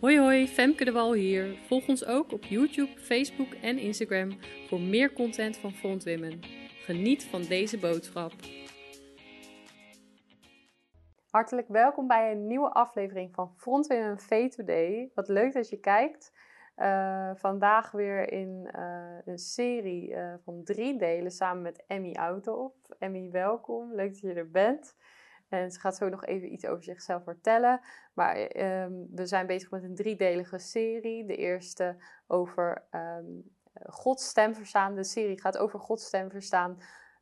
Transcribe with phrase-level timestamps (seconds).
[0.00, 1.58] Hoi hoi, Femke de Wal hier.
[1.66, 4.38] Volg ons ook op YouTube, Facebook en Instagram
[4.68, 6.40] voor meer content van Front Women.
[6.84, 8.32] Geniet van deze boodschap.
[11.30, 15.10] Hartelijk welkom bij een nieuwe aflevering van Front Women V Today.
[15.14, 16.32] Wat leuk dat je kijkt.
[16.76, 22.74] Uh, vandaag weer in uh, een serie uh, van drie delen samen met Emmy Autop.
[22.98, 23.94] Emmy, welkom.
[23.94, 24.96] Leuk dat je er bent.
[25.48, 27.80] En ze gaat zo nog even iets over zichzelf vertellen.
[28.14, 31.26] Maar um, we zijn bezig met een driedelige serie.
[31.26, 34.94] De eerste over um, Gods stem verstaan.
[34.94, 36.78] De serie gaat over Gods stem verstaan.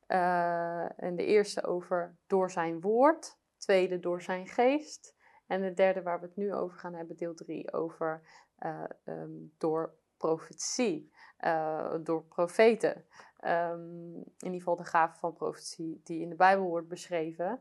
[0.08, 3.38] Uh, en de eerste over door zijn woord.
[3.56, 5.14] Tweede door zijn geest.
[5.46, 8.22] En de derde waar we het nu over gaan hebben, deel 3, over
[8.60, 13.04] uh, um, door profetie, uh, door profeten.
[13.40, 17.60] In ieder geval de gave van profetie die in de Bijbel wordt beschreven.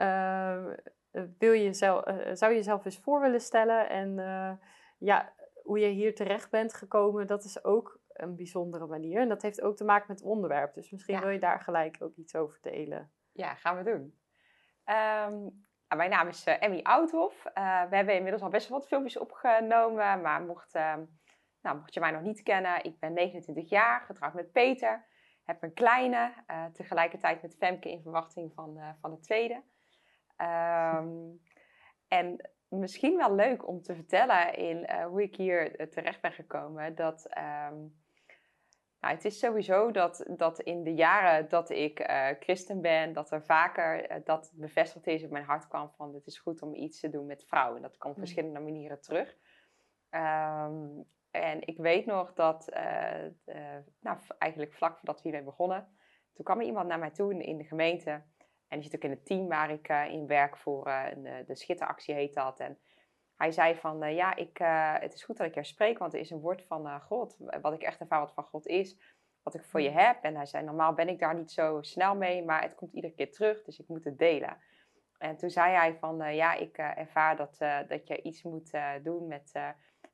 [0.00, 0.64] Uh,
[1.38, 4.14] wil je zelf, zou je jezelf eens voor willen stellen en
[4.98, 5.32] ja,
[5.62, 9.20] hoe je hier terecht bent gekomen, dat is ook een bijzondere manier.
[9.20, 10.74] En dat heeft ook te maken met het onderwerp.
[10.74, 11.20] Dus misschien ja.
[11.20, 13.12] wil je daar gelijk ook iets over delen.
[13.32, 14.18] Ja, gaan we doen.
[14.84, 17.46] Um, mijn naam is uh, Emmy Oudhoff.
[17.46, 20.20] Uh, we hebben inmiddels al best wel wat filmpjes opgenomen.
[20.20, 20.94] Maar mocht, uh,
[21.62, 25.08] nou, mocht je mij nog niet kennen, ik ben 29 jaar, getrouwd met Peter.
[25.44, 26.32] Heb een kleine,
[26.72, 29.62] tegelijkertijd met Femke in verwachting van, van de tweede.
[30.42, 31.40] Um,
[32.08, 36.94] en misschien wel leuk om te vertellen in hoe ik hier terecht ben gekomen.
[36.94, 37.28] Dat...
[37.70, 37.98] Um,
[39.00, 43.30] nou, het is sowieso dat, dat in de jaren dat ik uh, christen ben, dat
[43.30, 46.74] er vaker uh, dat bevestigd is in mijn hart kwam van het is goed om
[46.74, 47.82] iets te doen met vrouwen.
[47.82, 49.36] Dat kan op verschillende manieren terug.
[50.10, 52.68] Um, en ik weet nog dat,
[54.00, 55.88] nou eigenlijk vlak voordat we hiermee begonnen,
[56.32, 58.22] toen kwam er iemand naar mij toe in de gemeente.
[58.70, 62.14] En die zit ook in het team waar ik in werk voor, de, de schitteractie
[62.14, 62.60] heet dat.
[62.60, 62.78] En
[63.36, 64.58] hij zei van, uh, ja, ik,
[65.00, 67.36] het is goed dat ik er spreek, want er is een woord van God.
[67.60, 68.98] Wat ik echt ervaar wat van God is,
[69.42, 70.22] wat ik voor je heb.
[70.22, 73.14] En hij zei, normaal ben ik daar niet zo snel mee, maar het komt iedere
[73.14, 74.56] keer terug, dus ik moet het delen.
[75.18, 78.70] En toen zei hij van, ja, ik ervaar dat, dat je iets moet
[79.02, 79.52] doen met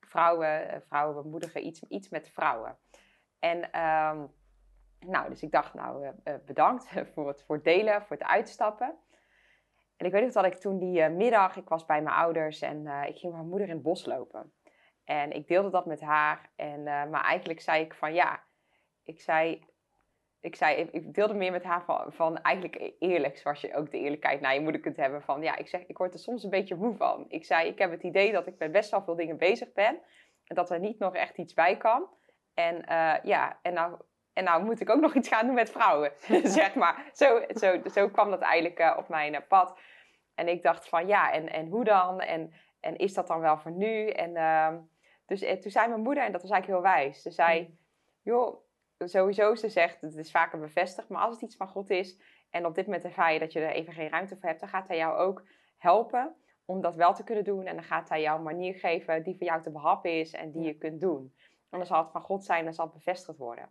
[0.00, 2.78] vrouwen, vrouwen bemoedigen, iets, iets met vrouwen.
[3.38, 4.34] En um,
[5.00, 6.10] nou, dus ik dacht, nou,
[6.46, 8.94] bedankt voor het, voor delen, voor het uitstappen.
[9.96, 12.60] En ik weet nog dat ik toen die uh, middag, ik was bij mijn ouders
[12.60, 14.52] en ik ging met mijn moeder in het bos lopen.
[15.04, 16.50] En ik deelde dat met haar.
[16.56, 18.42] En, maar eigenlijk zei ik van ja,
[19.06, 19.64] ik zei,
[20.40, 23.98] ik, zei, ik deelde meer met haar van, van eigenlijk eerlijk, zoals je ook de
[23.98, 25.22] eerlijkheid naar je moeder kunt hebben.
[25.22, 27.24] Van ja, ik zeg, ik word er soms een beetje moe van.
[27.28, 30.00] Ik zei, ik heb het idee dat ik met best wel veel dingen bezig ben.
[30.44, 32.08] En dat er niet nog echt iets bij kan.
[32.54, 32.76] En
[33.22, 34.00] ja, en nou
[34.36, 36.12] en nou moet ik ook nog iets gaan doen met vrouwen,
[36.60, 37.10] zeg maar.
[37.12, 39.78] Zo, zo, zo kwam dat eigenlijk uh, op mijn uh, pad.
[40.34, 42.20] En ik dacht van ja, en, en hoe dan?
[42.20, 44.08] En, en is dat dan wel voor nu?
[44.08, 44.74] En uh,
[45.26, 47.22] dus en toen zei mijn moeder, en dat was eigenlijk heel wijs.
[47.22, 47.78] Ze zei, mm.
[48.22, 48.56] joh,
[48.98, 51.08] sowieso, ze zegt, het is vaker bevestigd.
[51.08, 52.20] Maar als het iets van God is
[52.50, 54.68] en op dit moment ervaar je dat je er even geen ruimte voor hebt, dan
[54.68, 55.44] gaat hij jou ook
[55.76, 57.66] helpen om dat wel te kunnen doen.
[57.66, 60.50] En dan gaat hij jou een manier geven die voor jou te behappen is en
[60.50, 61.34] die je kunt doen.
[61.70, 63.70] En dan zal het van God zijn en dan zal het bevestigd worden.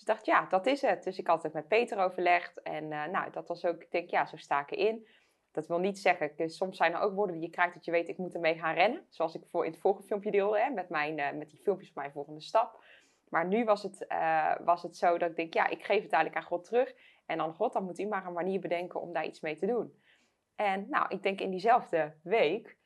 [0.00, 1.02] Dus ik dacht, ja, dat is het.
[1.02, 2.62] Dus ik had het met Peter overlegd.
[2.62, 5.06] En uh, nou, dat was ook, ik denk, ja, zo sta ik erin.
[5.52, 8.08] Dat wil niet zeggen, soms zijn er ook woorden die je krijgt dat je weet,
[8.08, 9.06] ik moet ermee gaan rennen.
[9.08, 11.92] Zoals ik voor in het vorige filmpje deelde, hè, met, mijn, uh, met die filmpjes
[11.92, 12.84] van mijn volgende stap.
[13.28, 14.06] Maar nu was het,
[14.64, 16.94] was het zo dat ik denk, ja, ik geef het eigenlijk aan God terug.
[17.26, 19.66] En dan God, dan moet u maar een manier bedenken om daar iets mee te
[19.66, 20.02] doen.
[20.56, 22.76] En nou, ik denk in diezelfde week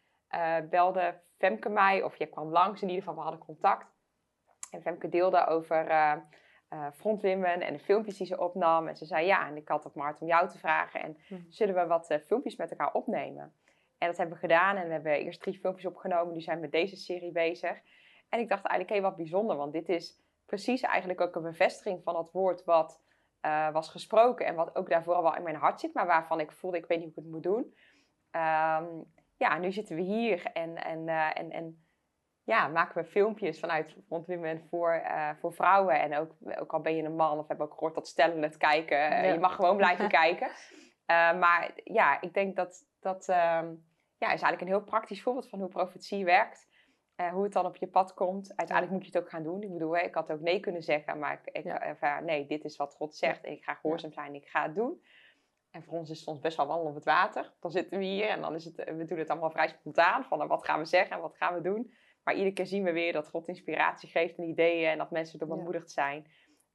[0.70, 3.86] belde Femke mij, of je kwam langs in ieder geval, we hadden contact.
[4.70, 5.86] En Femke deelde over
[6.94, 8.88] frontwimmen en de filmpjes die ze opnam.
[8.88, 11.02] En ze zei ja, en ik had ook maar om jou te vragen.
[11.02, 11.34] En hm.
[11.48, 13.52] zullen we wat uh, filmpjes met elkaar opnemen?
[13.98, 14.76] En dat hebben we gedaan.
[14.76, 16.32] En we hebben eerst drie filmpjes opgenomen.
[16.32, 17.80] Die zijn met deze serie bezig.
[18.28, 19.56] En ik dacht eigenlijk, hé, hey, wat bijzonder.
[19.56, 23.02] Want dit is precies eigenlijk ook een bevestiging van het woord wat
[23.42, 24.46] uh, was gesproken.
[24.46, 25.94] En wat ook daarvoor al wel in mijn hart zit.
[25.94, 27.74] Maar waarvan ik voelde, ik weet niet hoe ik het moet doen.
[28.42, 30.44] Um, ja, nu zitten we hier.
[30.52, 31.83] En, en, en, en
[32.44, 36.00] ja, maken we filmpjes vanuit Front Women voor, uh, voor vrouwen.
[36.00, 38.56] En ook, ook al ben je een man of heb ook gehoord dat stellen het
[38.56, 39.12] kijken.
[39.12, 40.48] Uh, Je mag gewoon blijven kijken.
[40.48, 43.24] Uh, maar ja, ik denk dat dat
[44.18, 46.68] ja, is eigenlijk een heel praktisch voorbeeld van hoe profetie werkt.
[47.32, 48.56] hoe het dan op je pad komt.
[48.56, 49.62] Uiteindelijk moet je het ook gaan doen.
[49.62, 51.18] Ik bedoel, ik had ook nee kunnen zeggen.
[51.18, 51.64] Maar ik, ik
[52.00, 52.20] ja.
[52.20, 53.44] nee, dit is wat God zegt.
[53.44, 55.02] En ik ga gehoorzaam zijn en ik ga het doen.
[55.70, 57.52] En voor ons is het soms best wel wandelen op het water.
[57.60, 60.24] Dan zitten we hier en dan is het, we doen het allemaal vrij spontaan.
[60.24, 61.92] Van wat gaan we zeggen en wat gaan we doen.
[62.24, 65.40] Maar iedere keer zien we weer dat God inspiratie geeft en ideeën en dat mensen
[65.40, 66.26] er bemoedigd zijn.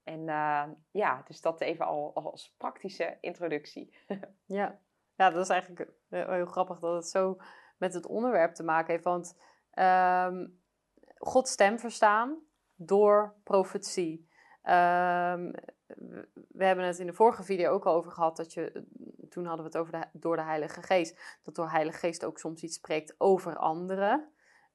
[0.04, 3.96] En uh, ja, dus dat even al als praktische introductie.
[4.46, 4.80] ja.
[5.16, 7.38] ja, dat is eigenlijk heel grappig dat het zo
[7.78, 9.04] met het onderwerp te maken heeft.
[9.04, 9.40] Want
[9.72, 10.48] ehm,
[11.18, 12.38] Gods stem verstaan
[12.76, 14.30] door profetie.
[14.62, 15.52] Ehm,
[16.50, 18.86] we hebben het in de vorige video ook al over gehad dat je,
[19.30, 22.40] toen hadden we het over de, door de Heilige Geest, dat door Heilige Geest ook
[22.40, 24.30] soms iets spreekt over anderen.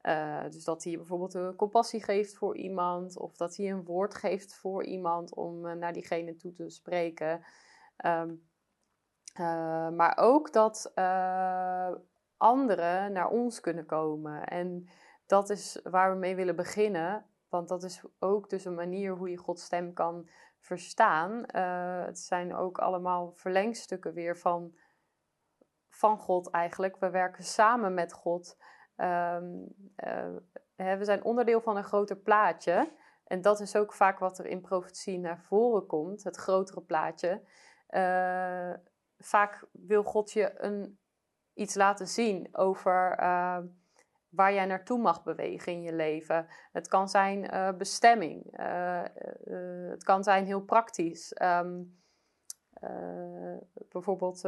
[0.08, 4.14] Uh, dus dat hij bijvoorbeeld een compassie geeft voor iemand, of dat hij een woord
[4.14, 7.44] geeft voor iemand om uh, naar diegene toe te spreken.
[8.06, 8.48] Um,
[9.40, 10.92] uh, maar ook dat
[12.36, 14.46] anderen naar ons kunnen komen.
[14.46, 14.88] En
[15.26, 17.26] dat is waar we mee willen beginnen.
[17.48, 20.28] Want dat is ook dus een manier hoe je Gods stem kan
[20.58, 21.44] verstaan.
[22.06, 24.74] Het zijn ook allemaal verlengstukken weer van,
[25.88, 26.96] van God eigenlijk.
[26.96, 28.56] We werken samen met God.
[28.96, 29.74] Um,
[30.04, 30.34] uh,
[30.76, 32.92] we zijn onderdeel van een groter plaatje.
[33.24, 37.42] En dat is ook vaak wat er in profetie naar voren komt, het grotere plaatje.
[37.90, 38.72] Uh,
[39.18, 40.98] vaak wil God je een,
[41.54, 43.16] iets laten zien over
[44.28, 46.46] waar jij naartoe mag bewegen in je leven.
[46.72, 48.56] Het kan zijn bestemming.
[49.90, 51.36] Het kan zijn heel praktisch.
[51.42, 52.02] Um,
[53.88, 54.40] bijvoorbeeld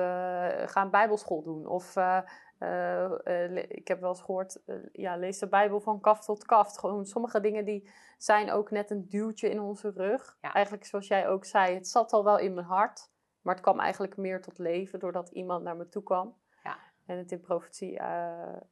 [0.66, 1.66] ga bijbelschool doen.
[1.66, 1.94] Of
[3.68, 4.62] ik heb wel eens gehoord,
[4.92, 6.78] ja, lees de Bijbel van kaf tot kaft.
[6.78, 10.36] Gewoon sommige dingen die zijn ook net een duwtje in onze rug.
[10.40, 10.52] Ja.
[10.52, 13.10] Eigenlijk zoals jij ook zei, het zat al wel in mijn hart.
[13.40, 16.36] Maar het kwam eigenlijk meer tot leven doordat iemand naar me toe kwam
[17.06, 18.02] en het in profetie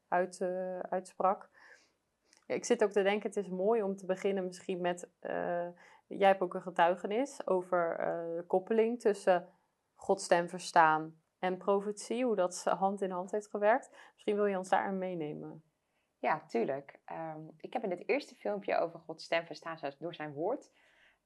[0.08, 0.40] uit,
[0.88, 1.50] uitsprak.
[2.46, 5.10] Ik zit ook te denken, het is mooi om te beginnen misschien met,
[6.06, 7.96] jij hebt ook een getuigenis over
[8.36, 9.48] de koppeling tussen
[9.94, 13.96] Gods stem verstaan en profetie, hoe dat hand in hand heeft gewerkt.
[14.12, 15.62] Misschien wil je ons daar meenemen.
[16.18, 17.00] Ja, tuurlijk.
[17.12, 20.70] Um, ik heb in dit eerste filmpje over Gods stem verstaan door zijn woord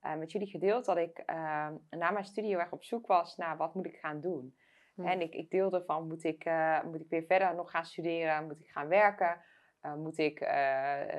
[0.01, 3.57] met jullie gedeeld dat ik ehm, na mijn studie heel erg op zoek was naar
[3.57, 4.57] wat moet ik gaan doen.
[4.97, 8.47] En ik, ik deelde van, moet ik, uh, moet ik weer verder nog gaan studeren?
[8.47, 9.41] Moet ik gaan werken?
[9.83, 10.39] Uh, moet ik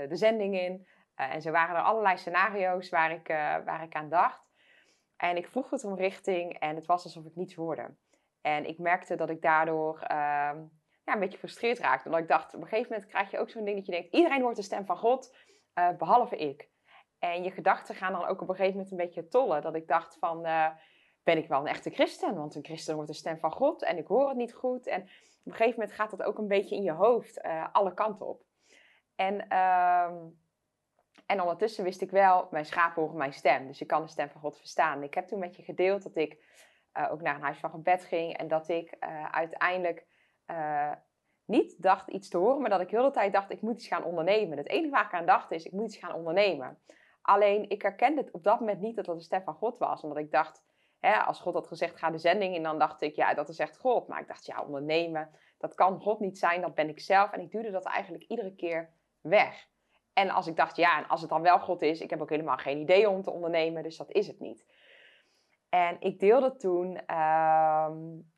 [0.09, 0.87] de zending in?
[1.15, 3.27] en zo waren er allerlei scenario's waar ik,
[3.65, 4.51] waar ik aan dacht.
[5.17, 7.95] En ik vroeg het om richting en het was alsof ik niets hoorde.
[8.41, 10.57] En ik merkte dat ik daardoor ehm,
[11.03, 12.05] ja, een beetje frustreerd raakte.
[12.05, 14.13] Omdat ik dacht, op een gegeven moment krijg je ook zo'n ding dat je denkt...
[14.13, 15.35] iedereen hoort de stem van God,
[15.97, 16.69] behalve ik.
[17.19, 19.61] En je gedachten gaan dan ook op een gegeven moment een beetje tollen.
[19.61, 20.47] Dat ik dacht van
[21.23, 22.35] ben ik wel een echte christen?
[22.35, 24.87] Want een christen wordt de stem van God en ik hoor het niet goed.
[24.87, 27.93] En op een gegeven moment gaat dat ook een beetje in je hoofd uh, alle
[27.93, 28.43] kanten op.
[29.15, 30.11] En, uh,
[31.25, 33.67] en ondertussen wist ik wel, mijn schapen horen mijn stem.
[33.67, 35.03] Dus ik kan de stem van God verstaan.
[35.03, 36.37] Ik heb toen met je gedeeld dat ik
[36.97, 38.37] uh, ook naar een huis van gebed ging.
[38.37, 40.07] En dat ik uh, uiteindelijk
[41.45, 43.87] niet dacht iets te horen, maar dat ik heel de tijd dacht, ik moet iets
[43.87, 44.57] gaan ondernemen.
[44.57, 46.77] Het enige waar ik aan dacht is, ik moet iets gaan ondernemen.
[47.21, 50.01] Alleen, ik herkende op dat moment niet dat dat de stem van God was.
[50.01, 50.63] Omdat ik dacht,
[50.99, 53.59] Hè, als God had gezegd, ga de zending in, dan dacht ik, ja, dat is
[53.59, 54.07] echt God.
[54.07, 57.31] Maar ik dacht, ja, ondernemen, dat kan God niet zijn, dat ben ik zelf.
[57.31, 58.89] En ik duwde dat eigenlijk iedere keer
[59.21, 59.67] weg.
[60.13, 62.29] En als ik dacht, ja, en als het dan wel God is, ik heb ook
[62.29, 64.65] helemaal geen idee om te ondernemen, dus dat is het niet.
[65.69, 67.89] En ik deelde toen, uh,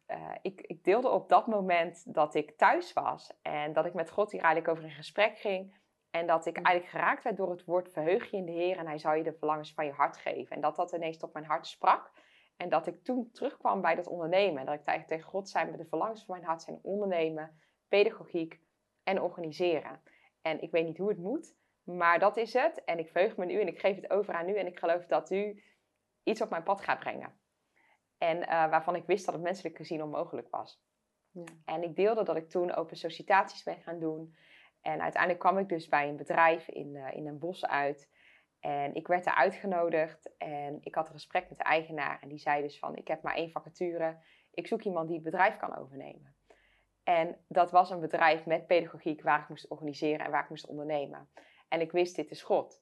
[0.07, 4.09] uh, ik, ik, deelde op dat moment dat ik thuis was en dat ik met
[4.09, 5.79] God hier eigenlijk over in gesprek ging.
[6.09, 8.87] En dat ik eigenlijk geraakt werd door het woord verheug je in de Heer en
[8.87, 10.55] hij zou je de verlangens van je hart geven.
[10.55, 12.11] En dat dat ineens tot mijn hart sprak.
[12.57, 14.59] En dat ik toen terugkwam bij dat ondernemen.
[14.59, 17.59] En dat ik eigenlijk tegen God zei, met de verlangens van mijn hart zijn ondernemen,
[17.87, 18.59] pedagogiek
[19.03, 20.01] en organiseren.
[20.41, 22.83] En ik weet niet hoe het moet, maar dat is het.
[22.83, 24.55] En ik veug me nu en ik geef het over aan u.
[24.55, 25.63] En ik geloof dat u
[26.23, 27.39] iets op mijn pad gaat brengen.
[28.17, 30.83] En uh, waarvan ik wist dat het menselijk gezien onmogelijk was.
[31.31, 31.43] Ja.
[31.65, 34.35] En ik deelde dat ik toen open sollicitaties ben gaan doen.
[34.81, 38.09] En uiteindelijk kwam ik dus bij een bedrijf in, uh, in een bos uit.
[38.59, 42.19] En ik werd er uitgenodigd en ik had een gesprek met de eigenaar.
[42.21, 44.17] En die zei dus van, ik heb maar één vacature.
[44.53, 46.35] Ik zoek iemand die het bedrijf kan overnemen.
[47.03, 50.67] En dat was een bedrijf met pedagogiek waar ik moest organiseren en waar ik moest
[50.67, 51.29] ondernemen.
[51.67, 52.81] En ik wist, dit is God.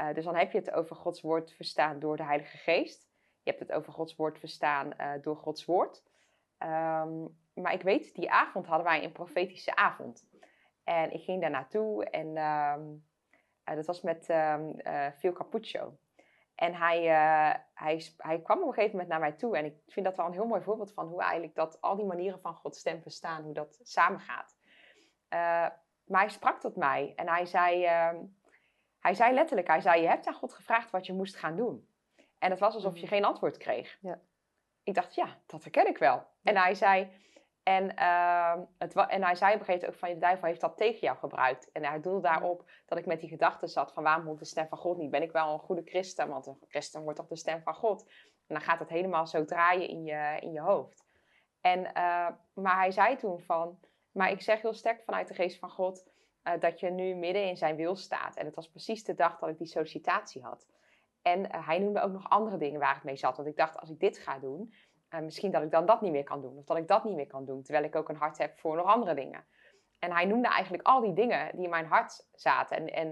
[0.00, 3.08] Uh, dus dan heb je het over Gods woord verstaan door de Heilige Geest.
[3.42, 6.02] Je hebt het over Gods woord verstaan uh, door Gods woord.
[6.58, 10.28] Um, maar ik weet, die avond hadden wij een profetische avond.
[10.84, 12.26] En ik ging daar naartoe en...
[12.26, 13.08] Um,
[13.64, 14.74] uh, dat was met um,
[15.18, 15.98] Phil Capuccio.
[16.54, 17.00] En hij,
[17.74, 19.56] hij, hij kwam op een gegeven moment naar mij toe.
[19.56, 22.06] En ik vind dat wel een heel mooi voorbeeld van hoe eigenlijk dat al die
[22.06, 24.56] manieren van Gods stem verstaan, hoe dat samengaat.
[26.04, 28.16] maar hij sprak tot mij en hij zei, ehm,
[29.00, 31.88] hij zei letterlijk, hij zei, je hebt aan God gevraagd wat je moest gaan doen.
[32.38, 33.08] En het was alsof je mm.
[33.08, 33.98] geen antwoord kreeg.
[34.00, 34.20] Ja.
[34.82, 36.26] Ik dacht, ja, dat herken ik wel.
[36.42, 37.10] En hij zei,
[37.62, 40.60] en, uh, het, en hij zei op een gegeven moment ook van, de duivel heeft
[40.60, 41.72] dat tegen jou gebruikt.
[41.72, 44.68] En hij doelde daarop dat ik met die gedachte zat van, waarom moet de stem
[44.68, 45.10] van God niet?
[45.10, 46.28] Ben ik wel een goede christen?
[46.28, 48.04] Want een christen wordt toch de stem van God?
[48.46, 51.04] En dan gaat het helemaal zo draaien in je, in je hoofd.
[51.60, 53.78] En, uh, maar hij zei toen van,
[54.12, 56.10] maar ik zeg heel sterk vanuit de geest van God,
[56.42, 58.36] eh, dat je nu midden in zijn wil staat.
[58.36, 60.66] En het was precies de dag dat ik die sollicitatie had.
[61.22, 63.36] En eh, hij noemde ook nog andere dingen waar ik mee zat.
[63.36, 64.74] Want ik dacht, als ik dit ga doen,
[65.10, 66.58] uh, misschien dat ik dan dat niet meer kan doen.
[66.58, 67.62] Of dat ik dat niet meer kan doen.
[67.62, 69.44] Terwijl ik ook een hart heb voor nog andere dingen.
[69.98, 72.76] En hij noemde eigenlijk al die dingen die in mijn hart zaten.
[72.76, 73.06] En, en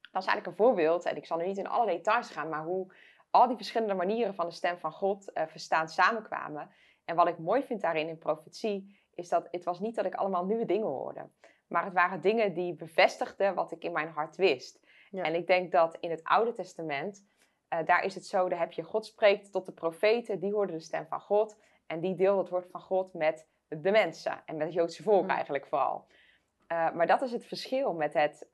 [0.00, 1.04] dat is eigenlijk een voorbeeld.
[1.04, 2.94] En ik zal nu niet in alle details gaan, maar hoe
[3.30, 6.70] al die verschillende manieren van de stem van God verstaan samenkwamen.
[7.04, 10.14] En wat ik mooi vind daarin in profetie, is dat het was niet dat ik
[10.14, 11.28] allemaal nieuwe dingen hoorde.
[11.66, 14.80] Maar het waren dingen die bevestigden wat ik in mijn hart wist.
[15.10, 17.26] En ik denk dat in het Oude Testament,
[17.72, 20.76] uh, daar is het zo, daar heb je God spreekt tot de profeten, die hoorden
[20.76, 21.58] de stem van God.
[21.86, 25.22] En die deelde het woord van God met de mensen en met het Joodse volk
[25.22, 25.30] mm.
[25.30, 26.06] eigenlijk vooral.
[26.72, 28.48] Uh, maar dat is het verschil met, het,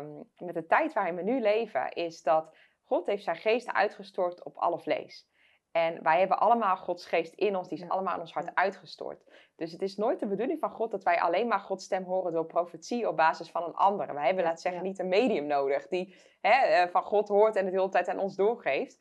[0.00, 4.42] um, met de tijd waarin we nu leven, is dat God heeft zijn geest uitgestort
[4.42, 5.28] op alle vlees.
[5.74, 9.24] En wij hebben allemaal Gods geest in ons, die is allemaal in ons hart uitgestort.
[9.56, 12.32] Dus het is nooit de bedoeling van God dat wij alleen maar Gods stem horen
[12.32, 14.14] door profetie op basis van een ander.
[14.14, 17.64] Wij hebben, laten zeggen, niet een medium nodig die hè, eh, van God hoort en
[17.64, 19.00] het de hele tijd aan ons doorgeeft.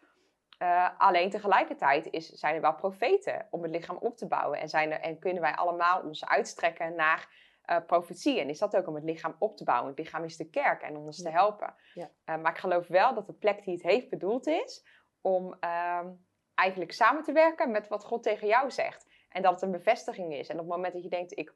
[0.62, 4.60] Uh, alleen tegelijkertijd is, zijn er wel profeten om het lichaam op te bouwen.
[4.60, 7.28] En, zijn er, en kunnen wij allemaal ons uitstrekken naar
[7.66, 8.40] uh, profetie.
[8.40, 9.90] En is dat ook om het lichaam op te bouwen.
[9.90, 11.76] Het lichaam is de kerk en om ons te helpen.
[11.94, 12.38] Ja.
[12.38, 14.86] maar ik geloof wel dat de plek die het heeft bedoeld is
[15.22, 16.08] om ehm,
[16.56, 19.08] eigenlijk samen te werken met wat God tegen jou zegt.
[19.30, 20.48] En dat het een bevestiging is.
[20.48, 21.54] En op het moment dat je denkt, ik,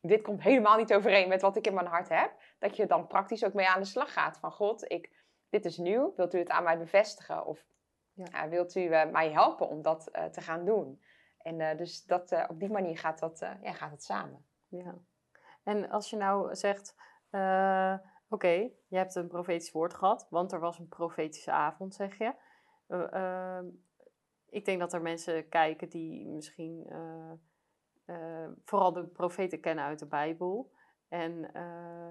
[0.00, 3.06] dit komt helemaal niet overeen met wat ik in mijn hart heb, dat je dan
[3.06, 4.38] praktisch ook mee aan de slag gaat.
[4.38, 5.10] Van God, ik,
[5.50, 7.46] dit is nieuw, wilt u het aan mij bevestigen?
[7.46, 7.64] Of
[8.12, 8.48] ja.
[8.48, 11.02] wilt u uh, mij helpen om dat uh, te gaan doen?
[11.38, 14.46] En dus dat, op die manier gaat, dat, ja, gaat het samen.
[14.68, 14.94] Ja.
[15.62, 16.94] En als je nou zegt,
[18.28, 22.34] oké, je hebt een profetisch woord gehad, want er was een profetische avond, zeg je
[24.52, 27.32] ik denk dat er mensen kijken die misschien uh,
[28.06, 30.72] uh, vooral de profeten kennen uit de Bijbel.
[31.08, 32.08] En uh,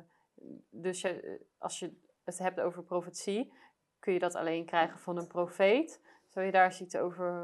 [0.70, 3.54] dus je, als je het hebt over profetie,
[4.00, 6.02] kun je dat alleen krijgen van een profeet.
[6.28, 7.44] Zou je daar eens iets over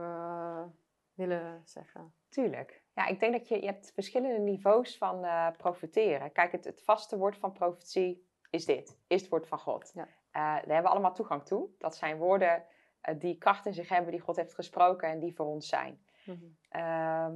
[1.13, 2.13] willen zeggen?
[2.29, 2.83] Tuurlijk.
[2.93, 5.25] Ja, ik denk dat je, je hebt verschillende niveaus van
[5.57, 6.31] profeteren.
[6.31, 8.97] Kijk, het, het vaste woord van profetie is dit.
[9.07, 9.91] Is het woord van God.
[9.93, 10.07] Ja.
[10.31, 11.69] daar hebben we allemaal toegang toe.
[11.77, 12.75] Dat zijn woorden eh,
[13.17, 15.99] die kracht in zich hebben die God heeft gesproken en die voor ons zijn.
[16.25, 16.37] Mhm.
[16.69, 17.35] Ehm,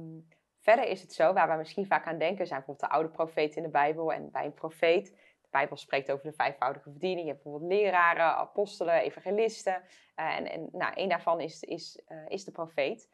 [0.60, 3.56] verder is het zo, waar we misschien vaak aan denken, zijn bijvoorbeeld de oude profeten
[3.56, 4.12] in de Bijbel.
[4.12, 5.10] En bij een profeet,
[5.40, 7.26] de Bijbel spreekt over de vijfvoudige verdiening.
[7.26, 9.82] Je hebt bijvoorbeeld leraren, apostelen, evangelisten.
[10.16, 13.08] Uh, en en nou, een daarvan is, is, uh, is de profeet.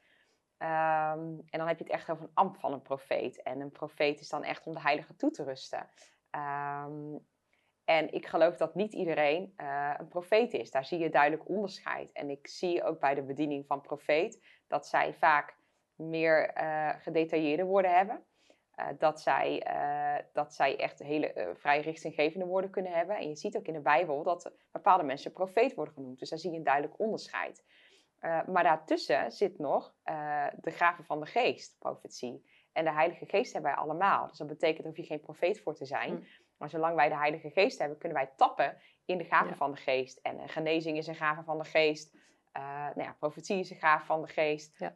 [0.59, 0.69] Um,
[1.51, 3.43] en dan heb je het echt over een ambt van een profeet.
[3.43, 5.89] En een profeet is dan echt om de heilige toe te rusten.
[6.31, 7.27] Um,
[7.89, 10.71] en ik geloof dat niet iedereen uh, een profeet is.
[10.71, 12.13] Daar zie je duidelijk onderscheid.
[12.13, 15.57] En ik zie ook bij de bediening van profeet dat zij vaak
[15.95, 18.25] meer uh, gedetailleerde woorden hebben.
[18.77, 19.67] Uh, dat, zij,
[20.33, 23.17] dat zij echt hele vrij richtinggevende woorden kunnen hebben.
[23.17, 26.19] En je ziet ook in de Bijbel dat bepaalde mensen profeet worden genoemd.
[26.19, 27.65] Dus daar zie je een duidelijk onderscheid.
[28.47, 29.95] maar daartussen zit nog
[30.61, 32.45] de gaven van de geest, profetie.
[32.73, 34.29] En de Heilige Geest hebben wij allemaal.
[34.29, 36.13] Dus dat betekent, hoef je geen profeet voor te zijn.
[36.13, 36.25] Mm.
[36.59, 39.77] Maar zolang wij de Heilige Geest hebben, kunnen wij tappen in de gaven van de
[39.77, 40.19] Geest.
[40.19, 42.17] En uh, genezing is een gave van de Geest.
[42.57, 44.79] Uh, nou ja, profetie is een gave van de Geest.
[44.79, 44.95] Ja.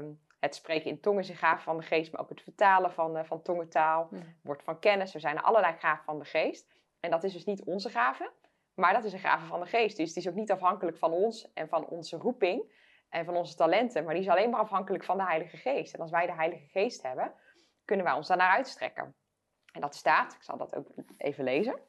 [0.00, 0.08] Uh,
[0.40, 2.12] het spreken in tongen is een gave van de Geest.
[2.12, 4.08] Maar ook het vertalen van, uh, van tongentaal.
[4.10, 4.36] Mm.
[4.42, 5.14] Woord van kennis.
[5.14, 6.74] Er zijn allerlei gaven van de Geest.
[7.00, 8.32] En dat is dus niet onze gave.
[8.74, 9.96] Maar dat is een gave van de Geest.
[9.96, 12.74] Dus het is ook niet afhankelijk van ons en van onze roeping.
[13.08, 14.04] En van onze talenten.
[14.04, 15.94] Maar die is alleen maar afhankelijk van de Heilige Geest.
[15.94, 17.32] En als wij de Heilige Geest hebben,
[17.84, 19.14] kunnen wij ons daarnaar uitstrekken.
[19.76, 21.80] En dat staat, ik zal dat ook even lezen.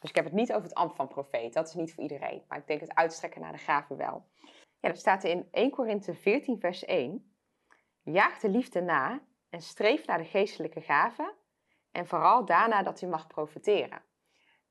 [0.00, 2.42] Dus ik heb het niet over het ambt van profeet, dat is niet voor iedereen.
[2.48, 4.24] Maar ik denk het uitstrekken naar de gaven wel.
[4.80, 7.34] Ja, dat staat in 1 Korinthe 14, vers 1.
[8.02, 11.34] Jaag de liefde na en streef naar de geestelijke gaven.
[11.90, 14.02] En vooral daarna dat u mag profeteren.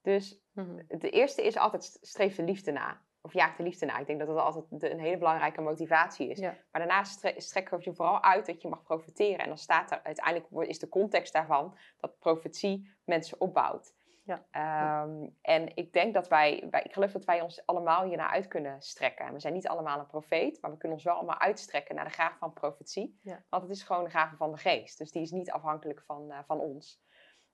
[0.01, 0.83] Dus mhm.
[0.87, 3.97] de eerste is altijd streef de liefde na of jaagt de liefde na.
[3.97, 6.39] Ik denk dat dat altijd een hele belangrijke motivatie is.
[6.39, 9.39] Maar daarnaast strekken we je vooral uit dat je mag profiteren.
[9.39, 13.93] En dan staat er uiteindelijk is de context daarvan dat profetie mensen opbouwt.
[14.23, 14.45] Ja.
[14.51, 18.47] Ehm, en ik denk dat wij, wij, ik geloof dat wij ons allemaal hiernaar uit
[18.47, 19.33] kunnen strekken.
[19.33, 22.11] We zijn niet allemaal een profeet, maar we kunnen ons wel allemaal uitstrekken naar de
[22.11, 23.19] gave van profetie.
[23.49, 24.97] Want het is gewoon de gave van de geest.
[24.97, 27.01] Dus die is niet afhankelijk van, uh, van ons.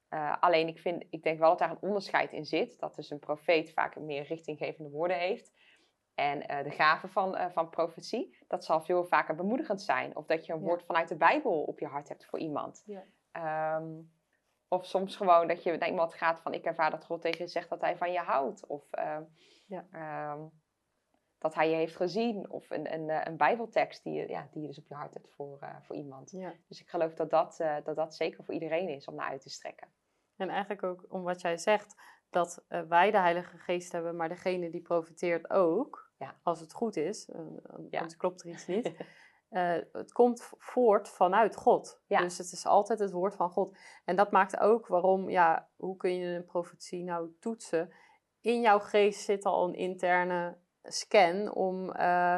[0.10, 2.80] Uh, alleen ik, vind, ik denk wel dat daar een onderscheid in zit.
[2.80, 5.52] Dat dus een profeet vaak meer richtinggevende woorden heeft.
[6.18, 10.16] En uh, de gave van, uh, van profetie, dat zal veel vaker bemoedigend zijn.
[10.16, 12.84] Of dat je een woord vanuit de Bijbel op je hart hebt voor iemand.
[12.86, 13.76] Ja.
[13.76, 14.12] Um,
[14.68, 17.48] of soms gewoon dat je naar iemand gaat van ik ervaar dat God tegen je
[17.48, 18.66] zegt dat hij van je houdt.
[18.66, 19.18] Of uh,
[19.66, 20.34] ja.
[20.34, 20.52] um,
[21.38, 22.50] dat hij je heeft gezien.
[22.50, 25.34] Of een, een, een bijbeltekst die je, ja, die je dus op je hart hebt
[25.36, 26.32] voor, voor iemand.
[26.68, 29.50] Dus ik geloof dat dat, dat dat zeker voor iedereen is om naar uit te
[29.50, 29.88] strekken.
[30.36, 31.96] En eigenlijk ook om wat jij zegt,
[32.30, 36.36] dat wij de Heilige Geest hebben, maar degene die profiteert ook, Ja.
[36.44, 37.30] als het goed is,
[37.90, 38.00] Ja.
[38.00, 38.92] anders klopt er iets niet.
[39.50, 42.02] Uh, het komt voort vanuit God.
[42.08, 42.22] Ja.
[42.22, 43.78] Dus het is altijd het woord van God.
[44.06, 47.94] En dat maakt ook waarom, ja, hoe kun je een profetie nou toetsen?
[48.42, 52.38] In jouw geest zit al een interne scan om, uh,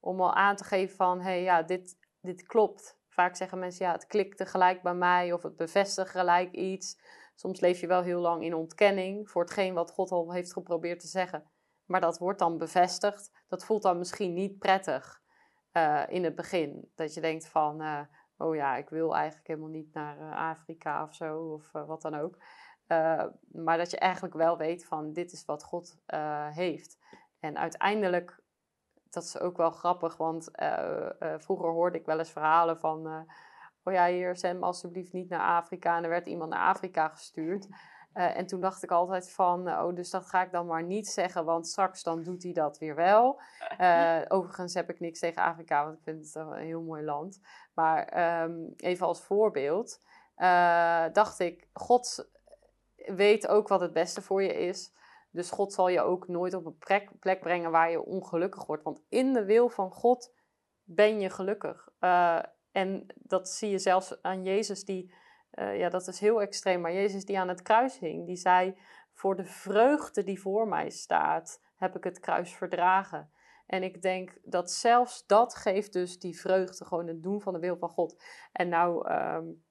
[0.00, 2.98] om al aan te geven van, hé, hey, ja, dit, dit klopt.
[3.08, 6.98] Vaak zeggen mensen, ja, het klikte gelijk bij mij of het bevestigt gelijk iets.
[7.34, 11.00] Soms leef je wel heel lang in ontkenning voor hetgeen wat God al heeft geprobeerd
[11.00, 11.50] te zeggen.
[11.90, 13.30] Maar dat wordt dan bevestigd.
[13.48, 15.22] Dat voelt dan misschien niet prettig
[15.72, 16.90] uh, in het begin.
[16.94, 18.00] Dat je denkt van, uh,
[18.36, 22.14] oh ja, ik wil eigenlijk helemaal niet naar uh, Afrika of zo, of wat dan
[22.14, 22.38] ook.
[23.52, 25.96] maar dat je eigenlijk wel weet van, dit is wat God
[26.50, 26.98] heeft.
[27.40, 28.42] En uiteindelijk,
[29.10, 30.50] dat is ook wel grappig, want
[31.38, 33.26] vroeger hoorde ik wel eens verhalen van
[33.82, 35.96] oh ja, zend me alsjeblieft niet naar Afrika.
[35.96, 37.68] En er werd iemand naar Afrika gestuurd.
[38.14, 41.08] Uh, en toen dacht ik altijd van, oh, dus dat ga ik dan maar niet
[41.08, 43.40] zeggen, want straks dan doet hij dat weer wel.
[43.80, 47.40] Uh, overigens heb ik niks tegen Afrika, want ik vind het een heel mooi land.
[47.74, 50.00] Maar um, even als voorbeeld,
[50.36, 52.30] uh, dacht ik, God
[52.96, 54.92] weet ook wat het beste voor je is.
[55.30, 58.82] Dus God zal je ook nooit op een plek, plek brengen waar je ongelukkig wordt.
[58.82, 60.34] Want in de wil van God
[60.82, 61.88] ben je gelukkig.
[62.72, 65.12] En dat zie je zelfs aan Jezus, die,
[65.54, 68.78] uh, ja, dat is heel extreem, maar Jezus die aan het kruis hing, die zei:
[69.12, 73.30] Voor de vreugde die voor mij staat, heb ik het kruis verdragen.
[73.66, 77.58] En ik denk dat zelfs dat geeft dus die vreugde, gewoon het doen van de
[77.58, 78.22] wil van God.
[78.52, 79.64] En nou um,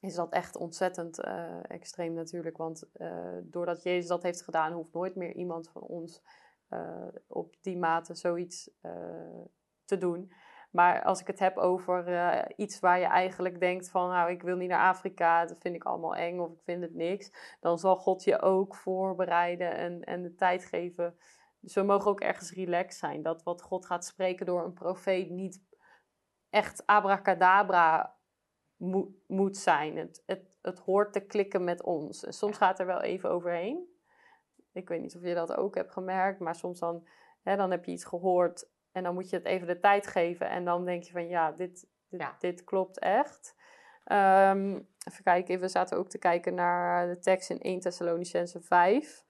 [0.00, 4.92] is dat echt ontzettend uh, extreem natuurlijk, want uh, doordat Jezus dat heeft gedaan, hoeft
[4.92, 6.22] nooit meer iemand van ons
[7.26, 8.70] op die mate zoiets
[9.84, 10.32] te doen.
[10.70, 14.42] Maar als ik het heb over uh, iets waar je eigenlijk denkt van, nou, ik
[14.42, 17.78] wil niet naar Afrika, dat vind ik allemaal eng of ik vind het niks, dan
[17.78, 21.16] zal God je ook voorbereiden en, en de tijd geven.
[21.60, 23.22] Dus we mogen ook ergens relaxed zijn.
[23.22, 25.62] Dat wat God gaat spreken door een profeet niet
[26.50, 28.16] echt abracadabra
[28.76, 29.96] mo moet zijn.
[29.96, 32.24] Het, het, het hoort te klikken met ons.
[32.24, 33.94] En soms gaat er wel even overheen.
[34.72, 37.06] Ik weet niet of je dat ook hebt gemerkt, maar soms dan,
[37.42, 40.48] hè, dan heb je iets gehoord en dan moet je het even de tijd geven.
[40.48, 42.36] En dan denk je van ja, dit, dit, Ja.
[42.38, 43.54] dit klopt echt.
[44.04, 44.70] Ehm,
[45.10, 49.24] even kijken, we zaten ook te kijken naar de tekst in 1 Thessalonicense 5.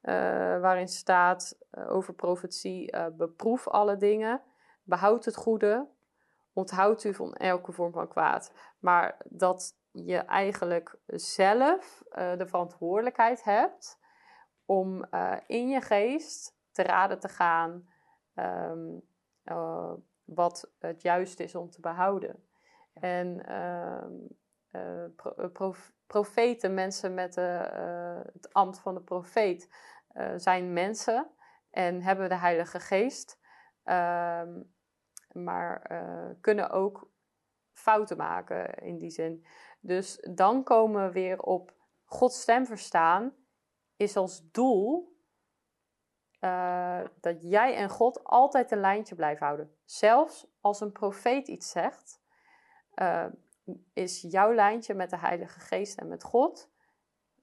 [0.00, 0.14] eh,
[0.60, 4.42] waarin staat eh, over profetie, eh, beproef alle dingen,
[4.82, 5.88] behoud het goede,
[6.52, 8.52] onthoud u van elke vorm van kwaad.
[8.78, 13.98] Maar dat je eigenlijk zelf de verantwoordelijkheid hebt
[14.66, 15.04] om
[15.46, 17.88] in je geest te raden te gaan
[18.34, 18.98] ehm,
[19.44, 19.92] uh,
[20.24, 22.44] wat het juist is om te behouden.
[22.92, 23.00] Ja.
[23.00, 24.12] En ehm,
[24.72, 27.70] uh, pro prof profeten, mensen met de,
[28.32, 29.74] het ambt van de profeet,
[30.36, 31.30] zijn mensen
[31.70, 33.38] en hebben de Heilige Geest,
[33.82, 34.60] ehm,
[35.32, 36.02] maar
[36.40, 37.10] kunnen ook
[37.72, 39.46] fouten maken in die zin.
[39.80, 41.74] Dus dan komen we weer op
[42.04, 43.34] Gods stem verstaan,
[43.96, 45.11] is als doel
[46.44, 49.76] uh, dat jij en God altijd een lijntje blijven houden.
[49.84, 52.20] Zelfs als een profeet iets zegt,
[52.94, 53.26] uh,
[53.92, 56.70] is jouw lijntje met de Heilige Geest en met God.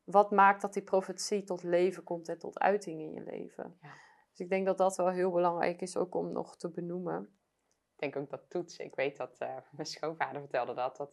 [0.04, 3.78] Wat maakt dat die profetie tot leven komt en tot uiting in je leven?
[3.82, 3.94] Ja.
[4.30, 7.24] Dus ik denk dat dat wel heel belangrijk is ook om nog te benoemen.
[7.96, 8.86] Ik denk ook dat toetsen.
[8.86, 10.98] Ik weet dat uh, mijn schoonvader vertelde dat.
[10.98, 11.12] dat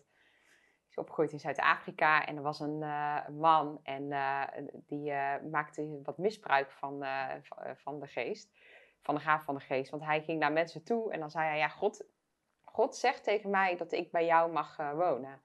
[0.97, 4.43] is opgegroeid in Zuid-Afrika en er was een uh, man en uh,
[4.87, 7.05] die uh, maakte wat misbruik van,
[7.77, 8.51] van de geest,
[9.01, 9.91] van de gaaf van de geest.
[9.91, 12.05] Want hij ging naar mensen toe en dan zei hij, ja, God,
[12.65, 15.41] God zegt tegen mij dat ik bij jou mag wonen.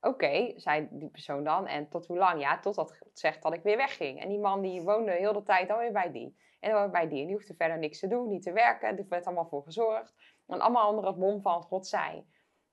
[0.00, 2.40] Oké, zei die persoon dan, en tot hoe lang?
[2.40, 4.20] Ja, totdat God zegt dat ik weer wegging.
[4.20, 6.36] En die man die woonde heel de tijd dan weer bij die.
[6.60, 7.20] En dan bij die.
[7.20, 8.98] En die hoefde verder niks te doen, niet te werken.
[8.98, 10.14] Er werd allemaal voor gezorgd.
[10.46, 12.26] En allemaal onder het mom van God zei.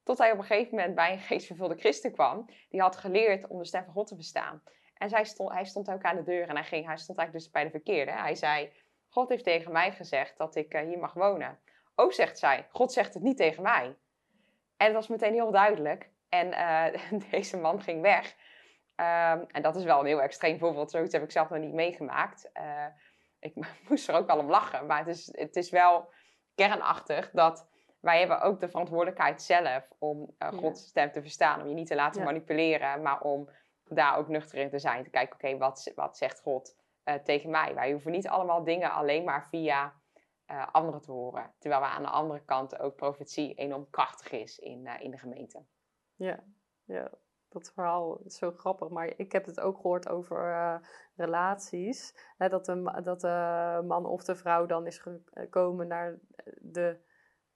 [0.08, 2.50] Tot hij op een gegeven moment bij een geestvervulde christen kwam.
[2.70, 4.62] Die had geleerd om de stem van God te verstaan.
[4.94, 7.46] En zij stond, hij stond ook aan de deur en hij, ging, hij stond eigenlijk
[7.46, 8.12] dus bij de verkeerde.
[8.12, 8.72] Hij zei,
[9.10, 11.60] God heeft tegen mij gezegd dat ik uh, hier mag wonen.
[11.96, 13.96] Oh, zegt zij, God zegt het niet tegen mij.
[14.78, 16.10] En het was meteen heel duidelijk.
[16.30, 18.36] En uh, deze man ging weg.
[18.96, 20.92] Um, en dat is wel een heel extreem voorbeeld.
[20.92, 22.50] Zoiets heb ik zelf nog niet meegemaakt.
[22.54, 22.86] Uh,
[23.40, 23.54] ik
[23.90, 24.86] moest er ook wel om lachen.
[24.86, 26.10] Maar het is, het is wel
[26.56, 27.68] kernachtig dat
[28.00, 31.62] wij hebben ook de verantwoordelijkheid zelf om uh, Gods stem te verstaan.
[31.62, 32.26] Om je niet te laten ja.
[32.26, 33.50] manipuleren, maar om
[33.84, 35.04] daar ook nuchter in te zijn.
[35.04, 37.74] Te kijken, oké, okay, wat, wat zegt God uh, tegen mij?
[37.74, 39.94] Wij hoeven niet allemaal dingen alleen maar via
[40.52, 41.54] uh, anderen te horen.
[41.60, 45.66] Terwijl we aan de andere kant ook profetie enorm krachtig is in, in de gemeente.
[46.16, 46.44] Ja,
[46.84, 47.12] ja,
[47.50, 48.90] dat verhaal is zo grappig.
[48.90, 50.76] Maar ik heb het ook gehoord over uh,
[51.16, 52.18] relaties.
[52.38, 56.20] Hè, dat, de, dat de man of de vrouw dan is gekomen naar
[56.62, 57.06] de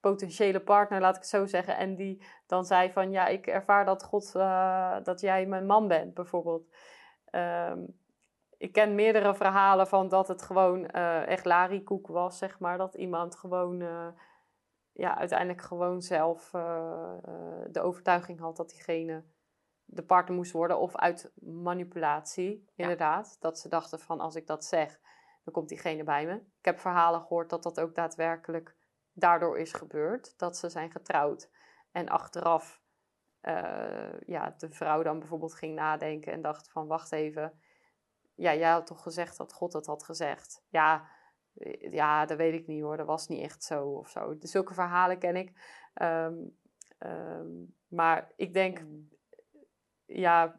[0.02, 1.78] potentiële partner, laat ik het zo zeggen.
[1.78, 5.88] En die dan zei van, ja, ik ervaar dat God, uh, dat jij mijn man
[5.88, 6.70] bent, bijvoorbeeld.
[7.32, 8.00] Um,
[8.58, 12.78] ik ken meerdere verhalen van dat het gewoon uh, echt larikoek was, zeg maar.
[12.78, 14.08] Dat iemand gewoon, uh,
[14.92, 16.50] ja, uiteindelijk gewoon zelf
[17.72, 19.24] de overtuiging had dat diegene
[19.86, 20.80] de partner moest worden.
[20.80, 23.38] Of uit manipulatie, inderdaad.
[23.40, 25.00] Dat ze dachten van, als ik dat zeg,
[25.44, 26.34] dan komt diegene bij me.
[26.34, 28.76] Ik heb verhalen gehoord dat dat ook daadwerkelijk
[29.22, 30.38] daardoor is gebeurd.
[30.38, 31.50] Dat ze zijn getrouwd.
[31.92, 32.82] En achteraf,
[34.26, 37.60] ja, de vrouw dan bijvoorbeeld ging nadenken en dacht van, wacht even
[38.42, 40.64] ja, jij had toch gezegd dat God het had gezegd?
[40.70, 41.10] Ja,
[41.54, 42.98] eh, ja, dat weet ik niet hoor.
[42.98, 44.38] Dat was niet echt zo of zo.
[44.38, 45.52] Dus zulke verhalen ken ik.
[45.94, 46.36] Ehm,
[46.98, 47.50] ehm,
[47.88, 49.10] maar ik denk, mm.
[50.06, 50.56] ja,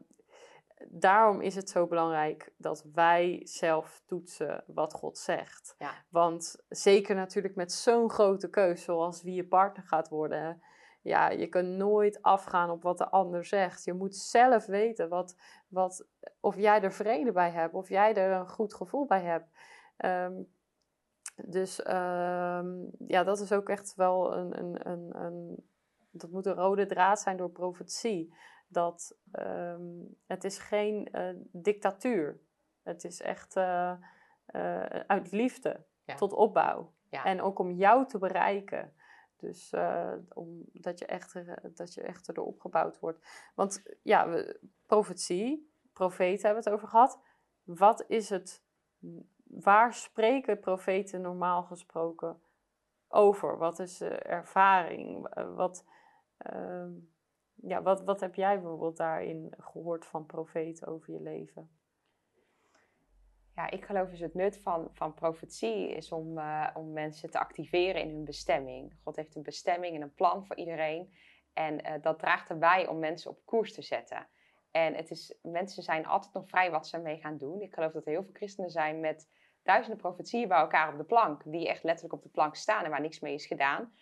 [0.88, 5.74] daarom is het zo belangrijk dat wij zelf toetsen wat God zegt.
[5.78, 5.92] Ja.
[6.08, 10.62] Want zeker natuurlijk met zo'n grote keus zoals wie je partner gaat worden
[11.02, 13.84] ja, je kunt nooit afgaan op wat de ander zegt.
[13.84, 15.36] Je moet zelf weten wat,
[15.68, 16.06] wat,
[16.40, 19.48] of jij er vrede bij hebt, of jij er een goed gevoel bij hebt.
[19.96, 20.42] Ehm,
[21.36, 22.68] dus ehm,
[23.06, 25.64] ja, dat is ook echt wel een, een, een, een,
[26.10, 28.34] dat moet een rode draad zijn door profetie.
[28.72, 32.40] Dat ehm, het is geen uh, dictatuur.
[32.82, 33.92] Het is echt uh,
[34.54, 35.84] uh, uit liefde
[36.16, 36.92] tot opbouw.
[37.08, 37.24] Ja.
[37.24, 38.94] En ook om jou te bereiken.
[39.36, 41.34] Dus uh, om, dat, je echt,
[41.76, 43.26] dat je echt erop gebouwd wordt.
[43.54, 47.20] Want ja, we, profetie, profeten hebben we het over gehad.
[47.62, 48.64] Wat is het,
[49.44, 52.42] waar spreken profeten normaal gesproken
[53.08, 53.58] over?
[53.58, 55.34] Wat is ervaring?
[55.54, 55.84] Wat,
[56.52, 56.86] uh,
[57.62, 61.70] ja, wat, wat heb jij bijvoorbeeld daarin gehoord van profeten over je leven?
[63.54, 67.38] Ja, ik geloof dus het nut van, van profetie is om, uh, om mensen te
[67.38, 68.96] activeren in hun bestemming.
[69.02, 71.12] God heeft een bestemming en een plan voor iedereen.
[71.52, 74.26] En uh, dat draagt erbij om mensen op koers te zetten.
[74.70, 77.60] En het is, mensen zijn altijd nog vrij wat ze mee gaan doen.
[77.60, 79.28] Ik geloof dat er heel veel christenen zijn met
[79.62, 81.42] duizenden profetieën bij elkaar op de plank.
[81.44, 83.92] Die echt letterlijk op de plank staan en waar niks mee is gedaan.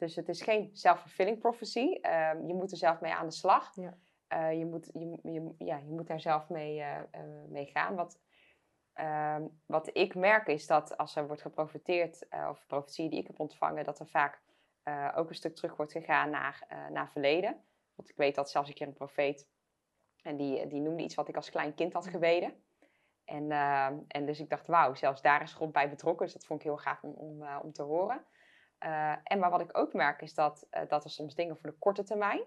[0.00, 1.98] Dus het is geen self-fulfilling prophecy.
[2.02, 3.74] Uh, je moet er zelf mee aan de slag.
[3.74, 3.96] Ja.
[4.32, 6.82] Uh, je, moet, je, je, ja, je moet daar zelf mee,
[7.48, 7.94] mee gaan.
[7.94, 8.18] Wat
[9.00, 13.26] Ehm, wat ik merk is dat als er wordt geprofiteerd, uh, of profetieën die ik
[13.26, 14.40] heb ontvangen, dat er vaak
[15.14, 17.64] ook een stuk terug wordt gegaan naar, naar verleden.
[17.94, 19.48] Want ik weet dat zelfs een keer een profeet,
[20.22, 22.54] en die, die noemde iets wat ik als klein kind had gebeden.
[23.24, 26.24] En, ehm, en dus ik dacht, wauw, zelfs daar is God bij betrokken.
[26.24, 28.24] Dus dat vond ik heel gaaf om, om, om te horen.
[29.22, 32.02] En maar wat ik ook merk is dat, dat er soms dingen voor de korte
[32.02, 32.42] termijn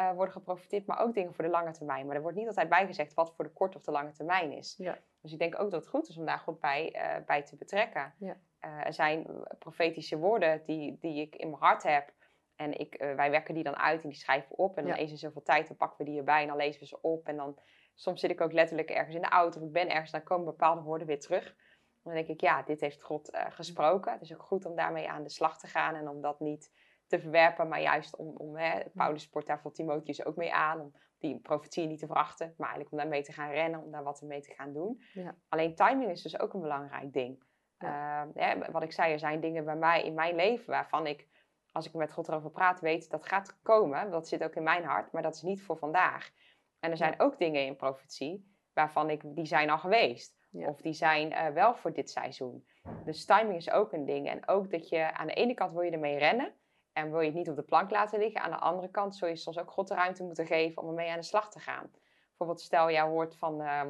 [0.00, 2.06] uh, worden geprofiteerd, maar ook dingen voor de lange termijn.
[2.06, 4.74] Maar er wordt niet altijd bijgezegd wat voor de korte of de lange termijn is.
[4.78, 4.98] Ja.
[5.20, 8.14] Dus ik denk ook dat het goed is om daar goed bij, bij te betrekken.
[8.18, 8.36] Ja.
[8.58, 9.26] Er zijn
[9.58, 12.12] profetische woorden die, die ik in mijn hart heb.
[12.56, 14.76] En ik, wij werken die dan uit en die schrijven we op.
[14.76, 14.98] En dan ja.
[14.98, 17.28] eens in zoveel tijd dan pakken we die erbij en dan lezen we ze op.
[17.28, 17.58] En dan
[17.94, 20.10] soms zit ik ook letterlijk ergens in de auto of ik ben ergens.
[20.10, 21.56] Dan komen bepaalde woorden weer terug.
[22.04, 24.12] Dan denk ik, ja, dit heeft God gesproken.
[24.12, 26.70] Het is ook goed om daarmee aan de slag te gaan en om dat niet
[27.06, 30.80] te verwerpen, maar juist om, om hè, Paulus sport daar voor Timotheus ook mee aan,
[30.80, 34.02] om die profetieën niet te verachten, maar eigenlijk om daarmee te gaan rennen, om daar
[34.02, 35.02] wat mee te gaan doen.
[35.12, 35.36] Ja.
[35.48, 37.42] Alleen timing is dus ook een belangrijk ding.
[37.78, 38.28] Ja.
[38.34, 41.28] Uh, wat ik zei, er zijn dingen bij mij in mijn leven waarvan ik,
[41.72, 44.10] als ik met God erover praat, weet dat gaat komen.
[44.10, 46.30] Dat zit ook in mijn hart, maar dat is niet voor vandaag.
[46.78, 50.36] En er zijn ook dingen in profetie waarvan ik, die zijn al geweest.
[50.54, 52.66] Of die zijn uh, wel voor dit seizoen.
[53.04, 54.28] Dus timing is ook een ding.
[54.28, 56.52] En ook dat je aan de ene kant wil je ermee rennen.
[56.92, 58.40] En wil je het niet op de plank laten liggen.
[58.40, 61.10] Aan de andere kant zul je soms ook God de ruimte moeten geven om ermee
[61.10, 61.90] aan de slag te gaan.
[62.28, 63.82] Bijvoorbeeld stel jij hoort van, uh,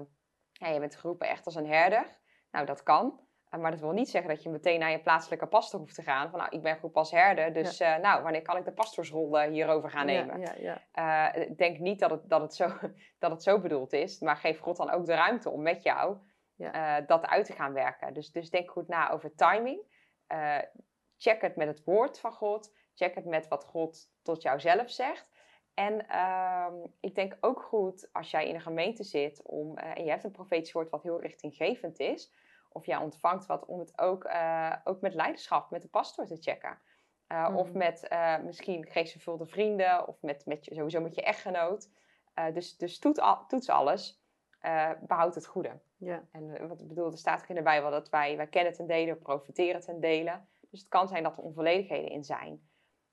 [0.53, 2.19] ja, je bent geroepen echt als een herder.
[2.51, 3.21] Nou, dat kan.
[3.51, 6.03] Uh, maar dat wil niet zeggen dat je meteen naar je plaatselijke pastor hoeft te
[6.03, 6.31] gaan.
[6.31, 7.97] Van nou, ik ben geroepen als herder, dus ja.
[7.97, 10.41] uh, nou, wanneer kan ik de pastorsrol hierover gaan nemen?
[10.41, 12.69] Ja, ja, denk niet dat het, dat, het zo,
[13.19, 14.21] dat het zo bedoeld is.
[14.21, 16.17] Maar geef God dan ook de ruimte om met jou
[17.07, 18.15] dat uit te gaan werken.
[18.15, 19.81] Dus, dus denk goed na over timing.
[21.17, 24.91] check het met het woord van God check het met wat God tot jou zelf
[24.91, 25.33] zegt.
[25.75, 26.67] En uh,
[27.01, 30.25] ik denk ook goed als jij in een gemeente zit om, uh, en je hebt
[30.25, 32.33] een profetisch woord wat heel richtinggevend is,
[32.69, 36.37] of jij ontvangt wat om het ook, uh, ook met leiderschap, met de pastor te
[36.41, 36.79] checken.
[37.29, 37.57] Mm.
[37.57, 38.09] Of met
[38.43, 41.91] misschien geestvervulde vrienden, of met, met je, sowieso met je echtgenoot.
[42.53, 44.23] dus dus toets, al, toets alles,
[45.01, 45.81] behoud het goede.
[46.05, 46.21] Yeah.
[46.33, 49.15] En wat ik bedoel, er staat in de Bijbel dat wij, wij kennen ten dele,
[49.17, 50.41] profiteren ten dele.
[50.71, 52.69] Dus het kan zijn dat er onvolledigheden in zijn.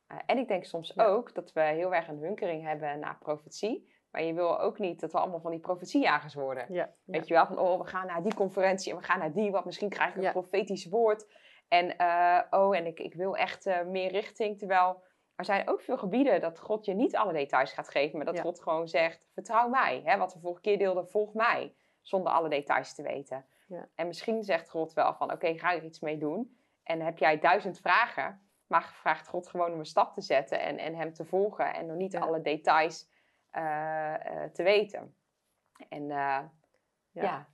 [0.08, 3.89] Eh, en ik denk soms ook dat we heel erg een hunkering hebben naar profetie.
[4.12, 6.73] Maar je wil ook niet dat we allemaal van die profetiejagers worden.
[6.73, 9.34] Ja, Weet je wel, van oh, we gaan naar die conferentie en we gaan naar
[9.34, 11.25] die, wat misschien krijg ik een profetisch woord.
[11.67, 14.58] En uh, oh, en ik, ik wil echt uh, meer richting.
[14.58, 15.04] Terwijl
[15.36, 18.41] er zijn ook veel gebieden dat God je niet alle details gaat geven, maar dat
[18.41, 20.01] God gewoon zegt: vertrouw mij.
[20.04, 21.75] Hè, wat we vorige keer deelden, volg mij.
[22.02, 23.46] Zonder alle details te weten.
[23.68, 23.88] Ja.
[23.96, 26.58] En misschien zegt God wel van: oké, ga er iets mee doen.
[26.84, 30.78] En heb jij duizend vragen, maar vraagt God gewoon om een stap te zetten en,
[30.78, 33.10] en hem te volgen en nog niet alle details
[33.52, 35.16] uh, uh, te weten.
[35.90, 36.52] En ja.
[37.12, 37.50] ja.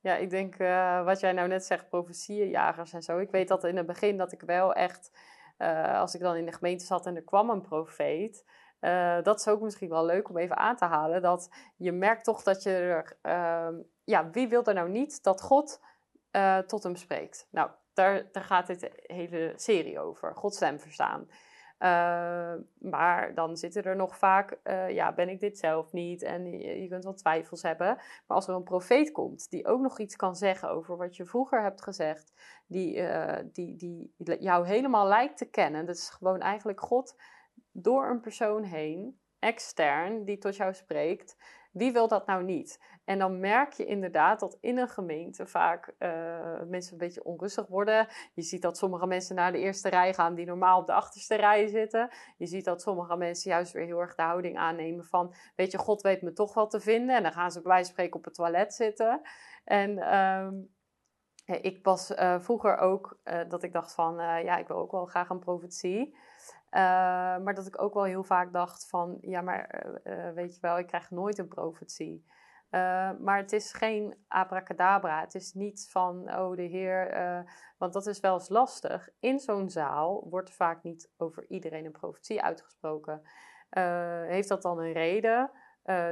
[0.00, 0.56] Ja, ik denk
[1.04, 3.18] wat jij nou net zegt, profetieënjagers en zo.
[3.18, 5.18] Ik weet dat in het begin dat ik wel echt,
[5.92, 8.44] als ik dan in de gemeente zat en er kwam een profeet.
[8.80, 11.22] Uh, dat is ook misschien wel leuk om even aan te halen.
[11.22, 15.42] Dat je merkt toch dat je er, ehm, ja, wie wil er nou niet dat
[15.42, 15.80] God
[16.66, 17.48] tot hem spreekt?
[17.50, 20.34] Nou, daar, daar gaat dit hele serie over.
[20.34, 21.28] Gods stem verstaan.
[21.78, 24.58] Uh, maar dan zitten er nog vaak,
[24.88, 26.22] ja, ben ik dit zelf niet?
[26.22, 27.86] En je, kunt wel twijfels hebben.
[27.86, 31.24] Maar als er een profeet komt die ook nog iets kan zeggen over wat je
[31.24, 32.32] vroeger hebt gezegd,
[32.66, 33.02] die,
[33.52, 37.14] die, die jou helemaal lijkt te kennen, dat is gewoon eigenlijk God
[37.72, 41.36] door een persoon heen, extern, die tot jou spreekt.
[41.72, 42.80] Wie wil dat nou niet?
[43.04, 46.08] En dan merk je inderdaad dat in een gemeente vaak uh,
[46.68, 48.08] mensen een beetje onrustig worden.
[48.34, 51.34] Je ziet dat sommige mensen naar de eerste rij gaan die normaal op de achterste
[51.34, 52.10] rij zitten.
[52.36, 55.78] Je ziet dat sommige mensen juist weer heel erg de houding aannemen van, weet je,
[55.78, 57.16] God weet me toch wel te vinden.
[57.16, 59.20] En dan gaan ze bij wijze van spreken op het toilet zitten.
[59.64, 60.74] En um,
[61.44, 65.06] ik was uh, vroeger ook uh, dat ik dacht van, ja, ik wil ook wel
[65.06, 66.16] graag een profetie.
[66.76, 66.82] Uh,
[67.38, 70.78] maar dat ik ook wel heel vaak dacht van, ja, maar uh, weet je wel,
[70.78, 72.24] ik krijg nooit een profetie.
[73.20, 75.20] Maar het is geen abracadabra.
[75.20, 77.14] Het is niet van, oh de Heer,
[77.78, 79.08] want dat is wel eens lastig.
[79.18, 83.22] In zo'n zaal wordt vaak niet over iedereen een profetie uitgesproken.
[84.26, 85.50] heeft dat dan een reden?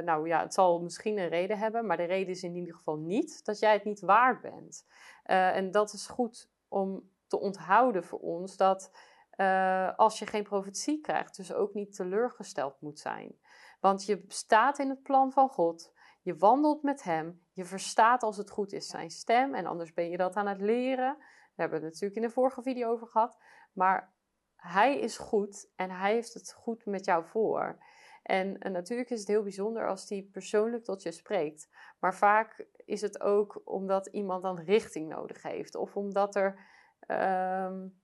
[0.03, 2.97] nou ja, het zal misschien een reden hebben, maar de reden is in ieder geval
[2.97, 4.85] niet dat jij het niet waard bent.
[5.23, 8.91] en dat is goed om te onthouden voor ons dat
[9.37, 13.39] uh, als je geen profetie krijgt, dus ook niet teleurgesteld moet zijn.
[13.79, 18.37] Want je staat in het plan van God, je wandelt met Hem, je verstaat als
[18.37, 21.15] het goed is zijn stem en anders ben je dat aan het leren.
[21.17, 23.37] Daar hebben we het natuurlijk in de vorige video over gehad.
[23.73, 24.13] Maar
[24.55, 27.83] Hij is goed en Hij heeft het goed met jou voor.
[28.25, 31.69] En, natuurlijk is het heel bijzonder als hij persoonlijk tot je spreekt.
[31.99, 35.75] Maar vaak is het ook omdat iemand dan richting nodig heeft.
[35.75, 36.59] Of omdat er
[37.07, 38.01] um,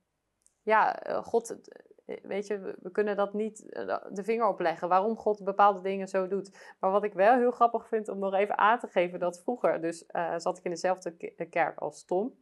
[0.63, 1.60] ja, eh, God,
[2.06, 6.08] eh, weet je, we kunnen dat niet eh, de vinger opleggen waarom God bepaalde dingen
[6.08, 6.76] zo doet.
[6.80, 9.82] Maar wat ik wel heel grappig vind om nog even aan te geven, dat vroeger,
[9.82, 10.06] dus
[10.38, 12.39] zat ik in dezelfde kerk als Tom.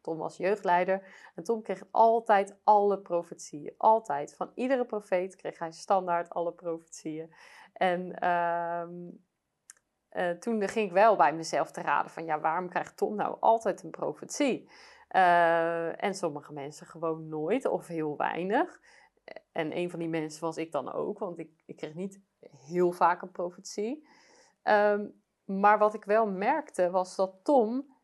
[0.00, 3.74] Tom was jeugdleider en Tom kreeg altijd alle profetieën.
[3.76, 4.36] Altijd.
[4.36, 7.34] Van iedere profeet kreeg hij standaard alle profetieën.
[7.72, 8.16] En
[10.14, 13.36] uh, toen ging ik wel bij mezelf te raden van ja, waarom krijgt Tom nou
[13.40, 14.70] altijd een profetie?
[15.14, 18.80] Uh, en sommige mensen gewoon nooit of heel weinig.
[19.52, 22.20] En een van die mensen was ik dan ook, want ik, ik kreeg niet
[22.66, 24.08] heel vaak een profetie.
[24.62, 27.94] Um, maar wat ik wel merkte was dat Tom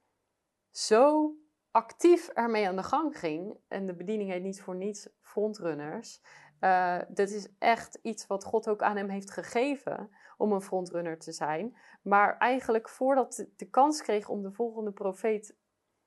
[0.70, 1.35] zo
[1.70, 3.57] actief ermee aan de gang ging.
[3.68, 6.20] En de bediening heet niet voor niets frontrunners.
[6.61, 11.18] Uh, dat is echt iets wat God ook aan hem heeft gegeven om een frontrunner
[11.18, 11.77] te zijn.
[12.03, 15.57] Maar eigenlijk voordat hij de kans kreeg om de volgende profeet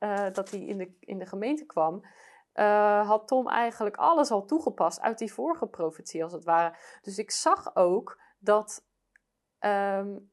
[0.04, 2.06] uh, dat hij in de, in de gemeente kwam,
[2.56, 6.78] uh, had Tom eigenlijk alles al toegepast uit die vorige profetie, als het ware.
[7.02, 8.86] Dus ik zag ook dat,
[9.60, 10.32] um,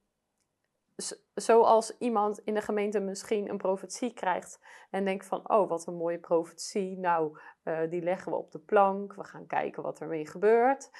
[1.35, 5.97] zoals iemand in de gemeente misschien een profetie krijgt en denkt van, oh, wat een
[5.97, 10.27] mooie profetie, nou, uh, die leggen we op de plank, we gaan kijken wat ermee
[10.27, 10.91] gebeurt.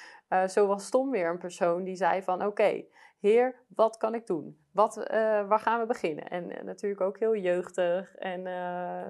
[0.47, 2.85] Zo was Tom weer een persoon die zei van, oké,
[3.21, 4.57] Heer, wat kan ik doen?
[4.71, 5.05] Wat, uh,
[5.47, 6.29] waar gaan we beginnen?
[6.29, 9.07] En uh, natuurlijk ook heel jeugdig en, uh,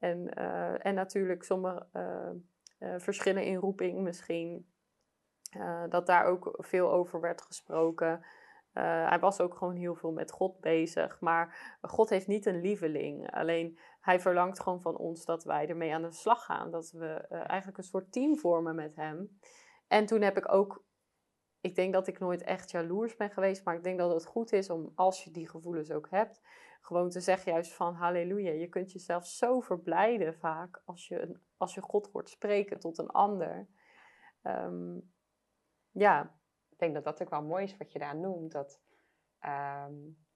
[0.00, 0.34] en,
[0.82, 1.86] en natuurlijk sommige
[2.98, 4.68] verschillen in roeping misschien.
[5.88, 8.24] dat daar ook veel over werd gesproken.
[8.72, 11.20] hij was ook gewoon heel veel met God bezig.
[11.20, 13.30] Maar God heeft niet een lieveling.
[13.30, 16.70] Alleen hij verlangt gewoon van ons dat wij ermee aan de slag gaan.
[16.70, 19.38] Dat we eigenlijk een soort team vormen met hem.
[19.88, 20.83] En toen heb ik ook
[21.64, 24.52] ik denk dat ik nooit echt jaloers ben geweest, maar ik denk dat het goed
[24.52, 26.40] is om, als je die gevoelens ook hebt,
[26.80, 28.50] gewoon te zeggen juist van halleluja.
[28.50, 33.08] Je kunt jezelf zo verblijden vaak als je, als je God hoort spreken tot een
[33.08, 33.68] ander.
[34.42, 35.12] Um,
[35.90, 36.36] ja.
[36.70, 38.52] Ik denk dat dat ook wel mooi is wat je daar noemt.
[38.52, 38.80] Dat,
[39.86, 40.26] um,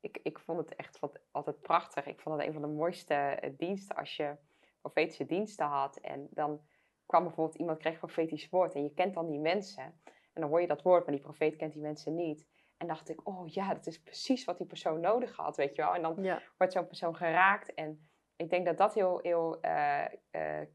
[0.00, 2.06] ik, ik vond het echt wat, altijd prachtig.
[2.06, 4.36] Ik vond het een van de mooiste eh, diensten als je
[4.80, 5.96] profetische diensten had.
[5.96, 6.60] En dan
[7.06, 10.00] kwam bijvoorbeeld iemand kreeg profetisch woord en je kent dan die mensen.
[10.32, 12.46] En dan hoor je dat woord, maar die profeet kent die mensen niet.
[12.76, 15.82] En dacht ik, oh ja, dat is precies wat die persoon nodig had, weet je
[15.82, 15.94] wel.
[15.94, 17.74] En dan wordt zo'n persoon geraakt.
[17.74, 20.04] En ik denk dat dat heel, heel uh,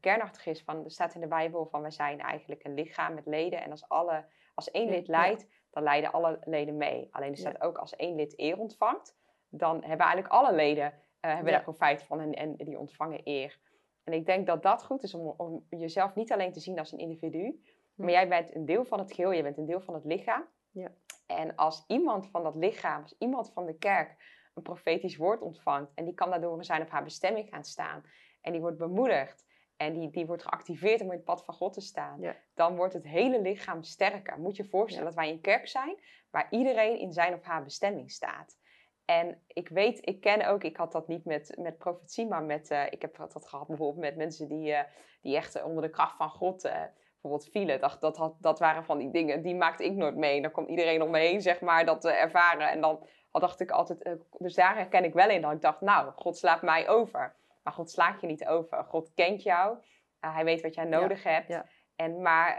[0.00, 0.62] kernachtig is.
[0.62, 3.62] Van, er staat in de Bijbel van, we zijn eigenlijk een lichaam met leden.
[3.62, 7.08] En als, alle, als één lid leidt, dan leiden alle leden mee.
[7.10, 9.16] Alleen er staat ook als één lid eer ontvangt,
[9.48, 13.58] dan hebben eigenlijk alle leden uh, hebben daar profijt van en, en die ontvangen eer.
[14.04, 16.92] En ik denk dat dat goed is om, om jezelf niet alleen te zien als
[16.92, 17.62] een individu.
[17.98, 20.44] Maar jij bent een deel van het geheel, je bent een deel van het lichaam.
[20.70, 20.92] Ja.
[21.26, 24.16] En als iemand van dat lichaam, als iemand van de kerk
[24.54, 28.02] een profetisch woord ontvangt en die kan daardoor in zijn of haar bestemming gaan staan
[28.40, 31.72] en die wordt bemoedigd en die, die wordt geactiveerd om in het pad van God
[31.72, 32.20] te staan,
[32.54, 34.38] dan wordt het hele lichaam sterker.
[34.38, 35.96] Moet je je voorstellen dat wij een kerk zijn
[36.30, 38.58] waar iedereen in zijn of haar bestemming staat.
[39.04, 42.70] En ik weet, ik ken ook, ik had dat niet met, met profetie, maar met,
[42.70, 44.80] uh, ik heb dat gehad bijvoorbeeld met mensen die, uh,
[45.20, 46.82] die echt onder de kracht van God uh,
[47.20, 47.80] bijvoorbeeld vielen.
[47.80, 50.42] Dat, dat, had, dat waren van die dingen, die maakte ik nooit mee.
[50.42, 52.70] Dan kwam iedereen om me heen, zeg maar, dat te ervaren.
[52.70, 55.80] En dan had, dacht ik altijd, dus daar herken ik wel in dat ik dacht,
[55.80, 57.36] nou, God slaat mij over.
[57.62, 58.84] Maar God slaat je niet over.
[58.84, 59.78] God kent jou,
[60.20, 61.60] hij weet wat jij nodig hebt.
[61.96, 62.56] En, maar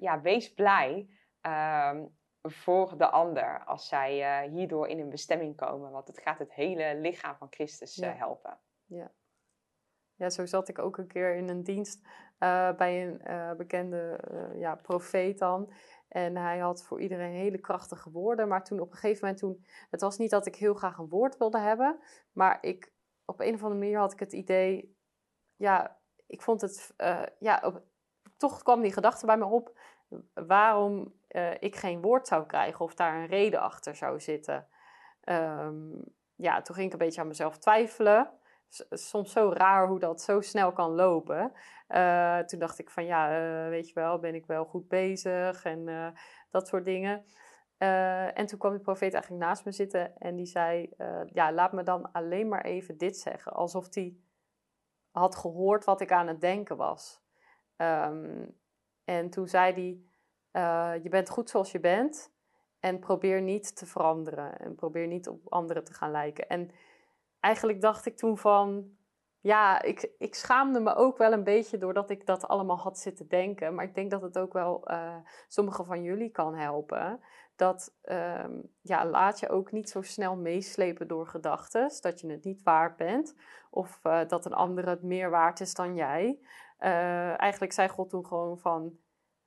[0.00, 1.08] ja, wees blij.
[1.40, 2.04] Ehm,
[2.42, 5.90] voor de ander als zij hierdoor in een bestemming komen.
[5.90, 8.58] Want het gaat het hele lichaam van Christus helpen.
[8.84, 9.12] Ja.
[10.14, 12.06] ja, zo zat ik ook een keer in een dienst
[12.76, 14.20] bij een bekende
[14.54, 15.72] ja, profeet dan.
[16.08, 18.48] En hij had voor iedereen hele krachtige woorden.
[18.48, 21.08] Maar toen op een gegeven moment, toen, het was niet dat ik heel graag een
[21.08, 21.98] woord wilde hebben.
[22.32, 22.92] Maar ik,
[23.24, 24.96] op een of andere manier had ik het idee,
[25.56, 26.94] ja, ik vond het,
[27.38, 27.82] ja,
[28.36, 29.78] toch kwam die gedachte bij me op
[30.34, 31.14] waarom
[31.58, 34.66] ik geen woord zou krijgen of daar een reden achter zou zitten.
[35.24, 38.30] Um, ja, toen ging ik een beetje aan mezelf twijfelen.
[38.90, 41.52] soms zo raar hoe dat zo snel kan lopen.
[41.94, 45.64] Uh, toen dacht ik van ja, uh, weet je wel, ben ik wel goed bezig
[45.64, 46.14] en
[46.50, 47.24] dat soort dingen.
[48.34, 50.90] en toen kwam die profeet eigenlijk naast me zitten en die zei:
[51.32, 53.52] Ja, laat me dan alleen maar even dit zeggen.
[53.52, 54.16] Alsof hij
[55.10, 57.20] had gehoord wat ik aan het denken was.
[57.76, 58.56] Um,
[59.04, 59.72] en toen zei
[60.52, 62.32] hij: Je bent goed zoals je bent.
[62.80, 64.58] En probeer niet te veranderen.
[64.58, 66.48] En probeer niet op anderen te gaan lijken.
[66.48, 66.70] En
[67.40, 68.96] eigenlijk dacht ik toen van.
[69.42, 73.28] Ja, ik, ik schaamde me ook wel een beetje doordat ik dat allemaal had zitten
[73.28, 73.74] denken.
[73.74, 75.16] Maar ik denk dat het ook wel uh,
[75.48, 77.20] sommige van jullie kan helpen.
[77.56, 78.44] Dat uh,
[78.80, 81.90] ja, laat je ook niet zo snel meeslepen door gedachten.
[82.00, 83.34] Dat je het niet waard bent.
[83.70, 86.38] Of uh, dat een ander het meer waard is dan jij.
[86.80, 88.98] Uh, eigenlijk zei God toen gewoon van,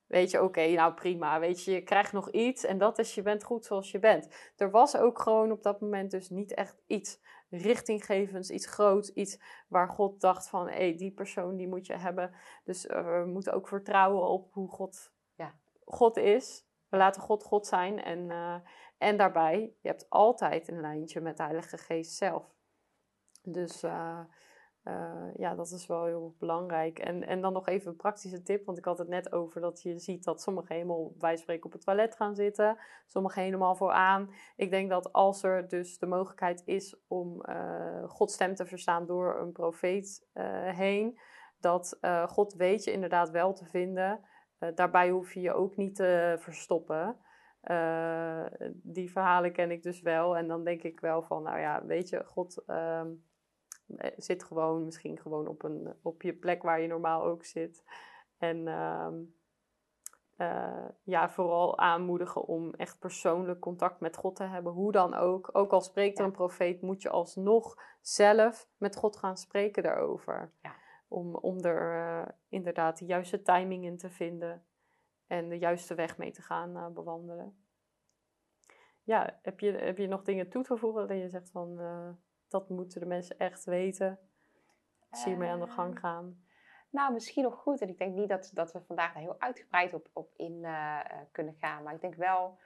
[0.06, 3.22] weet je, oké, nou prima, weet je, je krijgt nog iets en dat is, je
[3.22, 4.52] bent goed zoals je bent.
[4.56, 9.40] Er was ook gewoon op dat moment dus niet echt iets richtinggevends, iets groots, iets
[9.68, 12.34] waar God dacht van, hé, hey, die persoon die moet je hebben.
[12.64, 15.54] Dus uh, we moeten ook vertrouwen op hoe God, ja,
[15.84, 16.66] God is.
[16.88, 18.56] We laten God God zijn en, uh,
[18.98, 22.54] en daarbij, je hebt altijd een lijntje met de Heilige Geest zelf.
[23.42, 23.84] Dus...
[24.88, 26.98] Uh, ja, dat is wel heel belangrijk.
[26.98, 29.82] En, en dan nog even een praktische tip, want ik had het net over dat
[29.82, 34.30] je ziet dat sommigen helemaal bij spreken op het toilet gaan zitten, sommigen helemaal vooraan.
[34.56, 39.06] Ik denk dat als er dus de mogelijkheid is om uh, Gods stem te verstaan
[39.06, 41.18] door een profeet uh, heen,
[41.60, 44.20] dat God weet je inderdaad wel te vinden.
[44.74, 47.16] daarbij hoef je je ook niet te verstoppen.
[48.72, 50.36] die verhalen ken ik dus wel.
[50.36, 53.12] En dan denk ik wel van, nou ja, weet je, God ehm, eh,
[54.16, 57.84] zit gewoon misschien gewoon op, een, op je plek waar je normaal ook zit.
[58.38, 59.08] En uh,
[60.38, 64.72] uh, ja, vooral aanmoedigen om echt persoonlijk contact met God te hebben.
[64.72, 65.48] Hoe dan ook.
[65.52, 70.52] Ook al spreekt er een profeet, moet je alsnog zelf met God gaan spreken daarover.
[70.62, 70.74] Ja.
[71.08, 74.64] Om, om er uh, inderdaad de juiste timing in te vinden.
[75.26, 77.56] En de juiste weg mee te gaan bewandelen.
[79.02, 81.78] Ja, heb je, heb je nog dingen toe te voegen dat je zegt van
[82.58, 84.18] dat moeten de mensen echt weten.
[85.10, 86.44] Als ze hiermee aan de gang ehm, gaan.
[86.90, 87.80] Nou, misschien nog goed.
[87.80, 91.00] En ik denk niet dat, dat we vandaag daar heel uitgebreid op, op in uh,
[91.32, 91.82] kunnen gaan.
[91.82, 92.58] Maar ik denk wel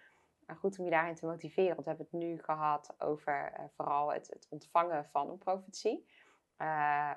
[0.46, 1.74] uh, goed om je daarin te motiveren.
[1.74, 6.06] Want we hebben het nu gehad over uh, vooral het, het, ontvangen van een profetie.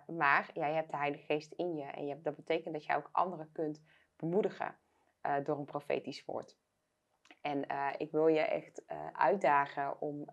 [0.08, 1.86] maar ja, je hebt de Heilige Geest in je.
[1.86, 3.82] En je hebt, dat betekent dat je ook anderen kunt
[4.16, 4.76] bemoedigen
[5.44, 6.58] door een profetisch woord.
[7.42, 7.66] En
[7.98, 10.30] ik wil je echt uitdagen om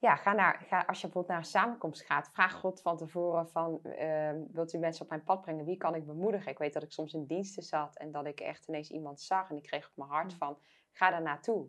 [0.00, 3.48] ja, ga naar, ga, als je bijvoorbeeld naar een samenkomst gaat, vraag God van tevoren
[3.48, 5.64] van, uh, wilt u mensen op mijn pad brengen?
[5.64, 6.50] Wie kan ik bemoedigen?
[6.50, 9.50] Ik weet dat ik soms in diensten zat en dat ik echt ineens iemand zag
[9.50, 10.38] en ik kreeg op mijn hart mm.
[10.38, 10.58] van,
[10.92, 11.68] ga daar naartoe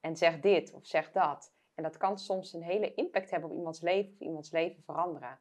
[0.00, 1.54] en zeg dit of zeg dat.
[1.74, 5.40] En dat kan soms een hele impact hebben op iemands leven of iemands leven veranderen.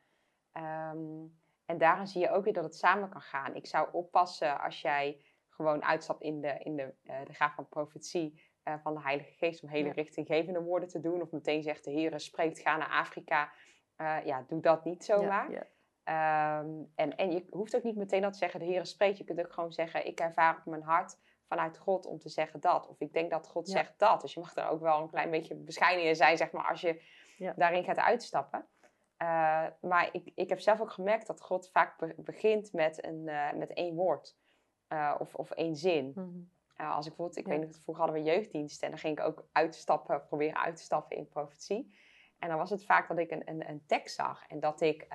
[0.54, 3.56] Um, en daarin zie je ook weer dat het samen kan gaan.
[3.56, 7.68] Ik zou oppassen als jij gewoon uitstapt in de, in de, uh, de graaf van
[7.68, 11.22] profetie, van de Heilige Geest om hele richtinggevende woorden te doen.
[11.22, 13.52] Of meteen zegt de Heer spreekt, ga naar Afrika.
[14.26, 15.52] ja, doe dat niet zomaar.
[15.52, 15.68] Ja,
[16.04, 19.18] ehm, en, en je hoeft ook niet meteen dat te zeggen, de Heer spreekt.
[19.18, 22.60] Je kunt ook gewoon zeggen, ik ervaar op mijn hart vanuit God om te zeggen
[22.60, 22.88] dat.
[22.88, 24.22] Of ik denk dat God zegt dat.
[24.22, 26.82] Dus je mag er ook wel een klein beetje bescheiden in zijn, zeg maar, als
[26.82, 27.02] je
[27.56, 28.66] daarin gaat uitstappen.
[29.18, 33.24] Uh, maar ik, ik heb zelf ook gemerkt dat God vaak begint met, een,
[33.56, 34.36] met één woord
[35.20, 36.12] of, of één zin.
[36.16, 36.50] Mm
[36.90, 39.48] als ik bijvoorbeeld, ik weet nog, vroeger hadden we jeugddiensten en dan ging ik ook
[39.52, 41.94] uitstappen, proberen uit te stappen in profetie.
[42.40, 45.08] En dan was het vaak dat ik een, een, een tekst zag en dat ik,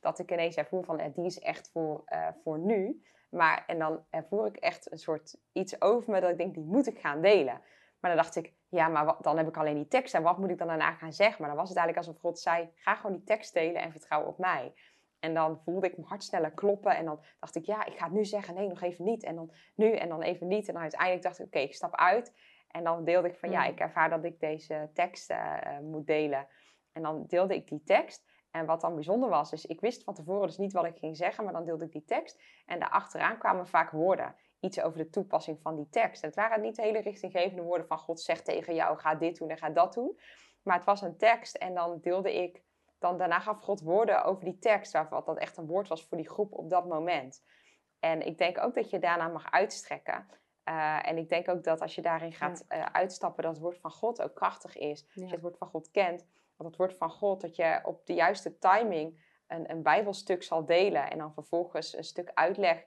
[0.00, 2.04] dat ik ineens ervoer van, die is echt voor,
[2.42, 3.04] voor nu.
[3.28, 6.64] Maar, en dan ervoer ik echt een soort iets over me dat ik denk, die
[6.64, 7.60] moet ik gaan delen.
[8.00, 10.14] Maar dan dacht ik, ja, maar dan heb ik alleen die tekst.
[10.14, 11.36] En wat moet ik dan daarna gaan zeggen?
[11.38, 14.24] Maar dan was het eigenlijk alsof God zei, ga gewoon die tekst delen en vertrouw
[14.24, 14.74] op mij.
[15.22, 16.96] En dan voelde ik mijn hart sneller kloppen.
[16.96, 18.54] En dan dacht ik, ja, ik ga het nu zeggen.
[18.54, 19.22] Nee, nog even niet.
[19.22, 20.66] En dan nu en dan even niet.
[20.66, 22.34] En dan uiteindelijk dacht ik, oké, ik stap uit.
[22.68, 26.46] En dan deelde ik van, ja, ik ervaar dat ik deze tekst uh, moet delen.
[26.92, 28.24] En dan deelde ik die tekst.
[28.50, 31.16] En wat dan bijzonder was, is ik wist van tevoren dus niet wat ik ging
[31.16, 32.42] zeggen, maar dan deelde ik die tekst.
[32.66, 34.34] En daarachteraan kwamen vaak woorden.
[34.60, 36.22] Iets over de toepassing van die tekst.
[36.22, 39.50] En het waren niet hele richtinggevende woorden van God zegt tegen jou, ga dit doen
[39.50, 40.18] en ga dat doen.
[40.62, 42.62] Maar het was een tekst en dan deelde ik,
[43.02, 46.16] dan daarna gaf God woorden over die tekst, wat dat echt een woord was voor
[46.16, 47.44] die groep op dat moment.
[48.00, 50.26] En ik denk ook dat je daarna mag uitstrekken.
[50.64, 53.78] Uh, en ik denk ook dat als je daarin gaat uh, uitstappen, dat het woord
[53.78, 55.04] van God ook krachtig is.
[55.14, 56.26] Als je het woord van God kent,
[56.56, 60.64] dat het woord van God, dat je op de juiste timing een, een bijbelstuk zal
[60.64, 62.86] delen en dan vervolgens een stuk uitleg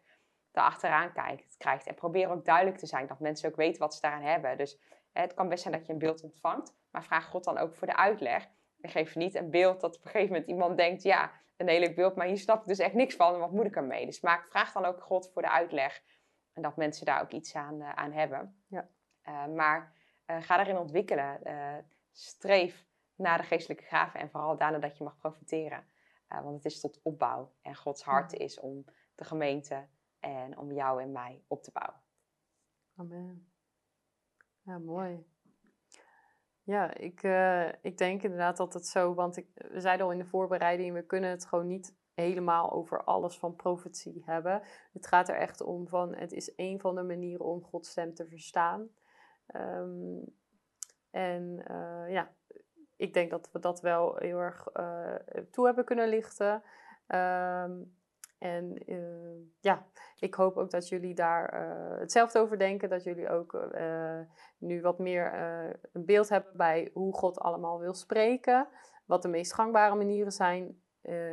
[0.51, 1.88] erachteraan kijkt, krijgt.
[1.88, 4.57] En probeer ook duidelijk te zijn, dat mensen ook weten wat ze daaraan hebben.
[4.57, 4.80] Dus
[5.11, 7.76] hè, het kan best zijn dat je een beeld ontvangt, maar vraag God dan ook
[7.76, 8.47] voor de uitleg.
[8.86, 11.94] En geef niet een beeld dat op een gegeven moment iemand denkt, ja, een hele
[11.94, 14.06] beeld, maar hier snap ik dus echt niks van, wat moet ik ermee?
[14.06, 16.04] Dus maak, vraag dan ook God voor de uitleg
[16.54, 18.64] en dat mensen daar ook iets aan, uh, aan hebben.
[18.68, 18.90] Ja.
[19.24, 19.94] Uh, maar
[20.28, 21.42] uh, ga daarin ontwikkelen.
[22.12, 25.88] streef naar de geestelijke gaven en vooral daarna dat je mag profiteren.
[26.28, 29.88] Want het is tot opbouw en Gods hart is om de gemeente
[30.20, 32.02] en om jou en mij op te bouwen.
[32.96, 33.52] Amen.
[34.62, 35.35] Ja, mooi.
[36.66, 40.18] Ja, ik, uh, ik denk inderdaad dat het zo, want ik, we zeiden al in
[40.18, 44.61] de voorbereiding, we kunnen het gewoon niet helemaal over alles van profetie hebben.
[44.93, 48.13] Het gaat er echt om van, het is een van de manieren om Gods stem
[48.13, 48.89] te verstaan.
[49.55, 50.24] Um,
[51.11, 52.36] en uh, ja,
[52.95, 55.16] ik denk dat we dat wel heel erg uh,
[55.51, 56.63] toe hebben kunnen lichten.
[57.07, 57.97] Um,
[58.38, 59.86] en uh, ja,
[60.20, 62.90] ik hoop ook dat jullie daar uh, hetzelfde over denken.
[62.90, 63.70] Dat jullie ook
[64.58, 65.34] nu wat meer
[65.92, 68.68] een beeld hebben bij hoe God allemaal wil spreken.
[69.06, 70.82] Wat de meest gangbare manieren zijn,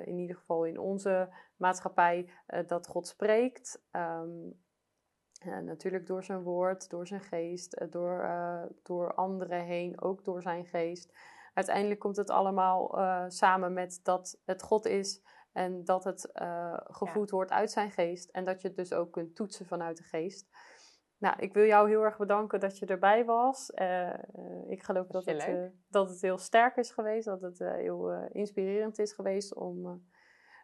[0.05, 2.29] in ieder geval in onze maatschappij,
[2.67, 3.83] dat God spreekt.
[3.93, 4.61] Um,
[5.65, 8.29] natuurlijk door zijn woord, door zijn geest, door,
[8.83, 11.13] door anderen heen, ook door zijn geest
[11.55, 12.99] uiteindelijk komt het allemaal
[13.29, 15.23] samen met dat het God is
[15.53, 19.13] en dat het uh, gevoed wordt uit zijn geest en dat je het dus ook
[19.13, 20.49] kunt toetsen vanuit de geest.
[21.19, 23.71] Nou, ik wil jou heel erg bedanken dat je erbij was.
[23.75, 24.15] Uh,
[24.69, 28.99] ik geloof dat, dat het, dat het heel sterk is geweest, dat het heel inspirerend
[28.99, 30.03] is geweest om